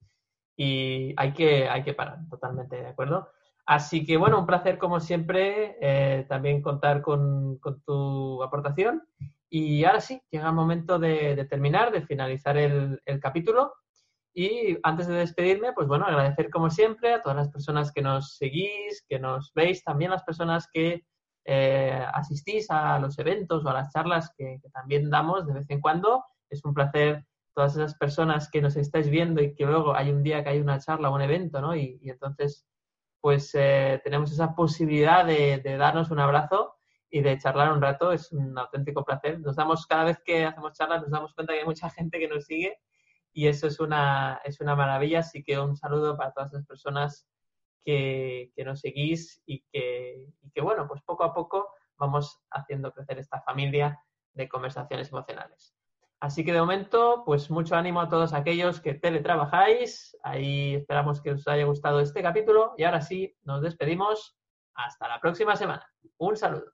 [0.56, 3.28] Y hay que, hay que parar, totalmente de acuerdo.
[3.66, 9.02] Así que bueno, un placer como siempre eh, también contar con, con tu aportación
[9.56, 13.72] y ahora sí, llega el momento de, terminar, de finalizar el, capítulo.
[14.36, 18.36] Y antes de despedirme, pues bueno, agradecer como siempre a todas las personas que nos
[18.36, 21.04] seguís, que nos veis, también las personas que
[21.44, 25.80] eh, asistís a los eventos o a las charlas que, también damos de vez en
[25.80, 26.24] cuando.
[26.50, 27.24] Es un placer
[27.54, 30.60] todas esas personas que nos estáis viendo y que luego hay un día que hay
[30.60, 31.76] una charla o un evento, ¿no?
[31.76, 32.66] Y, entonces,
[33.20, 36.74] pues eh, tenemos esa posibilidad de, de darnos un abrazo
[37.08, 39.38] y de charlar un rato es un auténtico placer.
[39.38, 42.26] Nos damos, cada vez que hacemos charlas, nos damos cuenta que hay mucha gente que
[42.26, 42.76] nos sigue
[43.34, 45.18] y eso es una, es una maravilla.
[45.18, 47.26] Así que un saludo para todas las personas
[47.84, 51.68] que, que nos seguís y que, y que, bueno, pues poco a poco
[51.98, 54.00] vamos haciendo crecer esta familia
[54.32, 55.74] de conversaciones emocionales.
[56.20, 60.16] Así que de momento, pues mucho ánimo a todos aquellos que teletrabajáis.
[60.22, 64.38] Ahí esperamos que os haya gustado este capítulo y ahora sí, nos despedimos.
[64.76, 65.86] Hasta la próxima semana.
[66.18, 66.72] Un saludo.